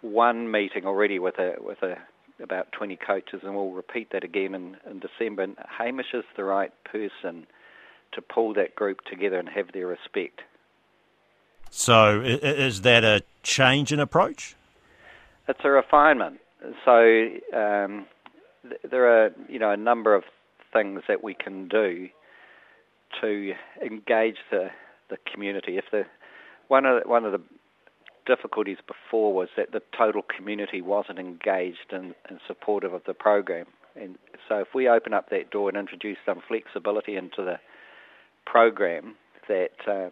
one 0.00 0.50
meeting 0.50 0.84
already 0.84 1.18
with 1.18 1.38
a, 1.38 1.54
with 1.60 1.82
a, 1.82 1.96
about 2.42 2.70
20 2.72 2.96
coaches, 2.96 3.40
and 3.42 3.54
we'll 3.54 3.72
repeat 3.72 4.10
that 4.12 4.24
again 4.24 4.54
in, 4.54 4.76
in 4.88 5.00
December. 5.00 5.42
And 5.42 5.56
Hamish 5.78 6.14
is 6.14 6.24
the 6.36 6.44
right 6.44 6.72
person 6.84 7.46
to 8.12 8.22
pull 8.22 8.54
that 8.54 8.74
group 8.74 9.00
together 9.10 9.38
and 9.38 9.48
have 9.48 9.72
their 9.72 9.86
respect. 9.86 10.40
So, 11.70 12.22
is 12.24 12.80
that 12.82 13.04
a 13.04 13.22
change 13.42 13.92
in 13.92 14.00
approach? 14.00 14.56
It's 15.48 15.60
a 15.64 15.70
refinement 15.70 16.40
so 16.84 17.28
um, 17.56 18.06
th- 18.62 18.80
there 18.90 19.24
are 19.24 19.30
you 19.48 19.58
know 19.58 19.70
a 19.70 19.76
number 19.76 20.14
of 20.14 20.24
things 20.72 21.02
that 21.08 21.22
we 21.22 21.34
can 21.34 21.68
do 21.68 22.08
to 23.20 23.52
engage 23.84 24.36
the 24.50 24.68
the 25.10 25.16
community. 25.32 25.78
If 25.78 25.84
the 25.90 26.04
one 26.68 26.84
of 26.84 27.02
the, 27.02 27.08
one 27.08 27.24
of 27.24 27.32
the 27.32 27.40
difficulties 28.26 28.78
before 28.86 29.32
was 29.32 29.48
that 29.56 29.72
the 29.72 29.80
total 29.96 30.22
community 30.22 30.82
wasn't 30.82 31.18
engaged 31.18 31.92
and, 31.92 32.14
and 32.28 32.40
supportive 32.46 32.92
of 32.92 33.02
the 33.06 33.14
program, 33.14 33.66
and 33.96 34.16
so 34.48 34.58
if 34.58 34.68
we 34.74 34.88
open 34.88 35.14
up 35.14 35.30
that 35.30 35.50
door 35.50 35.68
and 35.68 35.78
introduce 35.78 36.18
some 36.26 36.40
flexibility 36.46 37.16
into 37.16 37.42
the 37.42 37.58
program 38.44 39.14
that 39.48 39.70
um, 39.86 40.10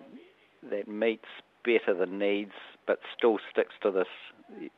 that 0.70 0.88
meets 0.88 1.26
better 1.64 1.94
the 1.94 2.06
needs, 2.06 2.52
but 2.86 3.00
still 3.16 3.38
sticks 3.50 3.74
to 3.82 3.90
this 3.90 4.06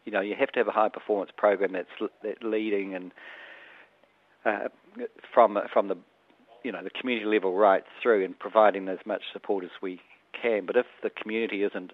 you 0.05 0.13
know, 0.13 0.21
you 0.21 0.35
have 0.39 0.51
to 0.53 0.61
have 0.61 0.69
a 0.69 0.73
high 0.73 0.89
performance 0.89 1.31
program 1.37 1.73
that's, 1.73 2.11
that's 2.23 2.43
leading 2.43 2.95
and 2.95 3.13
uh, 4.45 4.69
from 5.35 5.59
from 5.73 5.89
the 5.89 5.97
you 6.65 6.73
know 6.73 6.83
the 6.83 6.91
community 6.91 7.27
level 7.27 7.55
right 7.55 7.85
through 8.03 8.25
and 8.25 8.39
providing 8.39 8.89
as 8.89 8.99
much 9.05 9.23
support 9.33 9.65
as 9.65 9.71
we 9.83 10.01
can. 10.41 10.67
But 10.67 10.77
if 10.77 10.87
the 11.03 11.11
community 11.11 11.63
isn't 11.65 11.93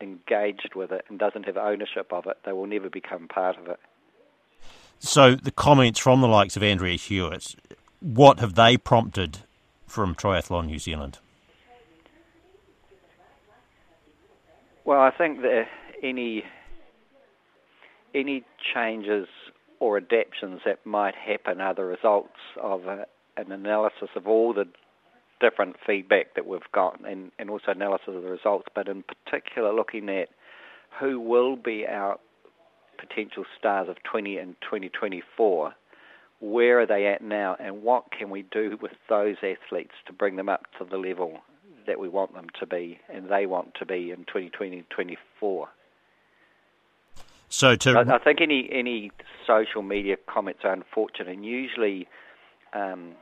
engaged 0.00 0.72
with 0.74 0.92
it 0.92 1.04
and 1.08 1.18
doesn't 1.18 1.44
have 1.46 1.56
ownership 1.56 2.12
of 2.12 2.26
it, 2.26 2.38
they 2.44 2.52
will 2.52 2.66
never 2.66 2.90
become 2.90 3.28
part 3.28 3.56
of 3.58 3.68
it. 3.68 3.78
So 4.98 5.34
the 5.34 5.50
comments 5.50 5.98
from 5.98 6.20
the 6.20 6.28
likes 6.28 6.56
of 6.56 6.62
Andrea 6.62 6.96
Hewitt, 6.96 7.56
what 8.00 8.40
have 8.40 8.54
they 8.54 8.76
prompted 8.76 9.38
from 9.86 10.14
Triathlon 10.14 10.66
New 10.66 10.78
Zealand? 10.78 11.18
Well, 14.84 15.00
I 15.00 15.10
think 15.10 15.40
that 15.42 15.66
any 16.02 16.44
any 18.14 18.44
changes 18.74 19.26
or 19.80 19.96
adaptations 19.96 20.60
that 20.64 20.84
might 20.86 21.14
happen 21.14 21.60
are 21.60 21.74
the 21.74 21.84
results 21.84 22.38
of 22.62 22.86
a, 22.86 23.06
an 23.36 23.52
analysis 23.52 24.08
of 24.16 24.26
all 24.26 24.54
the 24.54 24.66
different 25.40 25.76
feedback 25.86 26.34
that 26.34 26.46
we've 26.46 26.60
got 26.72 26.98
and, 27.06 27.32
and 27.38 27.50
also 27.50 27.72
analysis 27.72 28.08
of 28.08 28.22
the 28.22 28.30
results, 28.30 28.66
but 28.74 28.88
in 28.88 29.02
particular 29.02 29.74
looking 29.74 30.08
at 30.08 30.28
who 31.00 31.18
will 31.18 31.56
be 31.56 31.84
our 31.86 32.18
potential 32.98 33.44
stars 33.58 33.88
of 33.88 33.96
20 34.10 34.38
and 34.38 34.54
2024, 34.62 35.74
where 36.40 36.80
are 36.80 36.86
they 36.86 37.06
at 37.06 37.22
now, 37.22 37.56
and 37.58 37.82
what 37.82 38.04
can 38.16 38.30
we 38.30 38.42
do 38.52 38.78
with 38.80 38.92
those 39.08 39.36
athletes 39.38 39.94
to 40.06 40.12
bring 40.12 40.36
them 40.36 40.48
up 40.48 40.62
to 40.78 40.84
the 40.84 40.96
level 40.96 41.40
that 41.86 41.98
we 41.98 42.08
want 42.08 42.34
them 42.34 42.46
to 42.58 42.66
be 42.66 42.98
and 43.12 43.28
they 43.30 43.46
want 43.46 43.74
to 43.78 43.84
be 43.84 44.10
in 44.10 44.18
2020 44.18 44.78
and 44.78 44.90
24. 44.90 45.68
So 47.54 47.76
to 47.76 47.90
I, 47.92 48.16
I 48.16 48.18
think 48.18 48.40
any 48.40 48.68
any 48.72 49.12
social 49.46 49.82
media 49.82 50.16
comments 50.26 50.60
are 50.64 50.72
unfortunate 50.72 51.28
and 51.28 51.44
usually 51.44 52.08
um, 52.72 53.12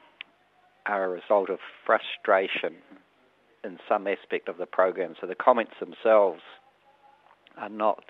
are 0.87 1.05
a 1.05 1.09
result 1.09 1.51
of 1.51 1.59
frustration 1.85 2.77
in 3.63 3.79
some 3.87 4.07
aspect 4.07 4.49
of 4.49 4.57
the 4.57 4.65
program. 4.65 5.15
So 5.21 5.27
the 5.27 5.35
comments 5.35 5.73
themselves 5.79 6.41
are 7.59 7.69
not 7.69 8.05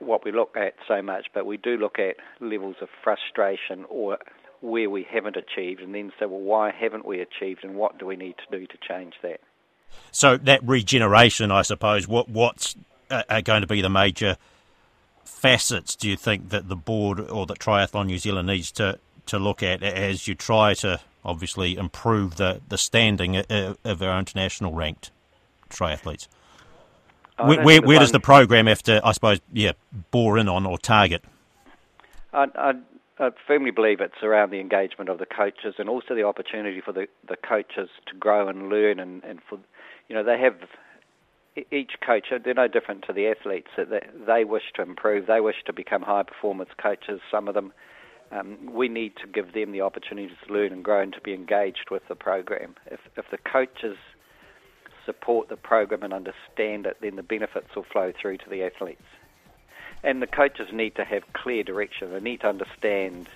what 0.00 0.24
we 0.24 0.32
look 0.32 0.56
at 0.56 0.74
so 0.88 1.00
much, 1.00 1.28
but 1.32 1.46
we 1.46 1.56
do 1.56 1.76
look 1.76 1.98
at 1.98 2.16
levels 2.40 2.76
of 2.82 2.88
frustration 3.04 3.84
or 3.88 4.18
where 4.60 4.90
we 4.90 5.06
haven't 5.10 5.36
achieved, 5.36 5.80
and 5.80 5.94
then 5.94 6.12
say, 6.18 6.26
well, 6.26 6.40
why 6.40 6.70
haven't 6.70 7.06
we 7.06 7.20
achieved, 7.20 7.64
and 7.64 7.76
what 7.76 7.98
do 7.98 8.04
we 8.04 8.16
need 8.16 8.34
to 8.36 8.58
do 8.58 8.66
to 8.66 8.76
change 8.86 9.14
that? 9.22 9.40
So 10.10 10.36
that 10.36 10.62
regeneration, 10.64 11.50
I 11.50 11.62
suppose, 11.62 12.06
what 12.06 12.28
what's 12.28 12.76
are 13.10 13.42
going 13.42 13.62
to 13.62 13.66
be 13.66 13.80
the 13.80 13.90
major 13.90 14.36
facets? 15.24 15.96
Do 15.96 16.08
you 16.08 16.16
think 16.16 16.50
that 16.50 16.68
the 16.68 16.76
board 16.76 17.20
or 17.20 17.46
that 17.46 17.58
Triathlon 17.58 18.06
New 18.06 18.18
Zealand 18.18 18.48
needs 18.48 18.70
to 18.72 18.98
to 19.26 19.38
look 19.38 19.62
at 19.62 19.82
as 19.82 20.26
you 20.26 20.34
try 20.34 20.74
to 20.74 21.00
obviously 21.24 21.76
improve 21.76 22.36
the 22.36 22.60
the 22.68 22.78
standing 22.78 23.36
of 23.36 24.02
our 24.02 24.18
international 24.18 24.72
ranked 24.72 25.10
triathletes? 25.68 26.28
Where, 27.38 27.62
where, 27.62 27.82
where 27.82 27.98
does 27.98 28.12
the 28.12 28.20
program 28.20 28.66
have 28.66 28.82
to, 28.84 29.00
I 29.04 29.12
suppose, 29.12 29.40
yeah, 29.52 29.72
bore 30.10 30.38
in 30.38 30.48
on 30.48 30.66
or 30.66 30.78
target? 30.78 31.24
I, 32.32 32.46
I, 32.54 32.72
I, 33.18 33.30
firmly 33.46 33.70
believe 33.70 34.00
it's 34.00 34.22
around 34.22 34.50
the 34.50 34.60
engagement 34.60 35.08
of 35.08 35.18
the 35.18 35.26
coaches 35.26 35.74
and 35.78 35.88
also 35.88 36.14
the 36.14 36.22
opportunity 36.22 36.80
for 36.80 36.92
the, 36.92 37.06
the 37.28 37.36
coaches 37.36 37.88
to 38.06 38.14
grow 38.16 38.48
and 38.48 38.68
learn 38.68 39.00
and, 39.00 39.24
and 39.24 39.40
for, 39.48 39.58
you 40.08 40.14
know, 40.14 40.22
they 40.22 40.38
have 40.38 40.56
each 41.70 41.92
coach, 42.04 42.26
they're 42.44 42.54
no 42.54 42.68
different 42.68 43.04
to 43.06 43.12
the 43.12 43.28
athletes. 43.28 43.68
They, 43.76 44.06
they 44.26 44.44
wish 44.44 44.72
to 44.76 44.82
improve, 44.82 45.26
they 45.26 45.40
wish 45.40 45.62
to 45.66 45.72
become 45.72 46.02
high 46.02 46.22
performance 46.22 46.70
coaches, 46.80 47.20
some 47.30 47.48
of 47.48 47.54
them. 47.54 47.72
Um, 48.32 48.72
we 48.72 48.88
need 48.88 49.16
to 49.16 49.26
give 49.26 49.54
them 49.54 49.72
the 49.72 49.80
opportunity 49.80 50.32
to 50.46 50.52
learn 50.52 50.72
and 50.72 50.84
grow 50.84 51.00
and 51.00 51.12
to 51.14 51.20
be 51.20 51.34
engaged 51.34 51.90
with 51.90 52.06
the 52.06 52.14
program. 52.14 52.76
If, 52.86 53.00
if 53.16 53.28
the 53.32 53.38
coaches 53.38 53.96
support 55.04 55.48
the 55.48 55.56
program 55.56 56.04
and 56.04 56.12
understand 56.12 56.86
it, 56.86 56.98
then 57.00 57.16
the 57.16 57.24
benefits 57.24 57.74
will 57.74 57.82
flow 57.82 58.12
through 58.12 58.36
to 58.38 58.48
the 58.48 58.62
athletes. 58.62 59.02
And 60.04 60.22
the 60.22 60.28
coaches 60.28 60.68
need 60.72 60.94
to 60.94 61.04
have 61.04 61.32
clear 61.32 61.64
direction. 61.64 62.12
They 62.12 62.20
need 62.20 62.42
to 62.42 62.48
understand 62.48 63.28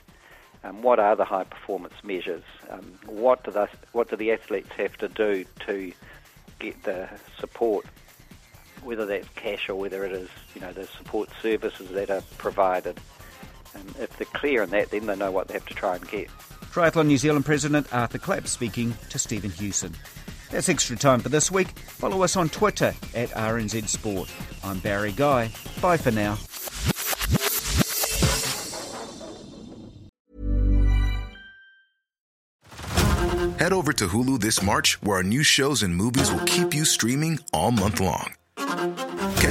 um, 0.63 0.83
what 0.83 1.01
are 1.01 1.17
the 1.17 1.25
high 1.25 1.45
performance 1.45 1.95
measures. 2.05 2.45
Um, 2.71 2.99
what 3.07 3.43
do 3.43 3.51
the 3.51 3.69
what 3.93 4.09
do 4.11 4.17
the 4.17 4.31
athletes 4.31 4.71
have 4.77 4.97
to 4.99 5.09
do 5.09 5.45
to 5.67 5.93
get 6.59 6.83
the 6.85 7.09
support, 7.39 7.85
whether 8.85 9.07
that's 9.07 9.29
cash 9.31 9.69
or 9.69 9.75
whether 9.75 10.05
it 10.05 10.13
is 10.13 10.29
you 10.55 10.61
know 10.61 10.73
the 10.73 10.87
support 10.87 11.29
services 11.43 11.91
that 11.91 12.11
are 12.11 12.23
provided. 12.39 13.01
And 13.75 13.95
if 13.99 14.17
they're 14.17 14.27
clear 14.27 14.63
on 14.63 14.71
that, 14.71 14.91
then 14.91 15.07
they 15.07 15.17
know 15.17 15.33
what 15.33 15.49
they 15.49 15.55
have 15.55 15.67
to 15.67 15.75
try 15.75 15.97
and 15.97 16.09
get. 16.09 16.29
Triathlon 16.71 17.07
New 17.07 17.19
Zealand 17.19 17.45
President 17.45 17.93
Arthur 17.93 18.19
Clapp 18.19 18.47
speaking 18.47 18.95
to 19.11 19.19
Stephen 19.19 19.51
Hewson. 19.51 19.95
That's 20.51 20.69
extra 20.69 20.97
time 20.97 21.21
for 21.21 21.29
this 21.29 21.51
week. 21.51 21.69
Follow 21.69 22.23
us 22.23 22.37
on 22.37 22.49
Twitter 22.49 22.95
at 23.15 23.31
RNZ 23.31 23.89
Sport. 23.89 24.31
I'm 24.63 24.79
Barry 24.79 25.13
Guy. 25.13 25.51
Bye 25.81 25.97
for 25.97 26.13
now. 26.13 26.39
Head 33.59 33.73
over 33.73 33.93
to 33.95 34.09
Hulu 34.09 34.41
this 34.41 34.63
March, 34.63 35.01
where 35.03 35.17
our 35.17 35.23
new 35.23 35.43
shows 35.43 35.83
and 35.83 35.97
movies 35.97 36.31
will 36.31 36.45
keep 36.45 36.75
you 36.75 36.85
streaming 36.85 37.39
all 37.53 37.71
month 37.71 37.99
long. 37.99 38.35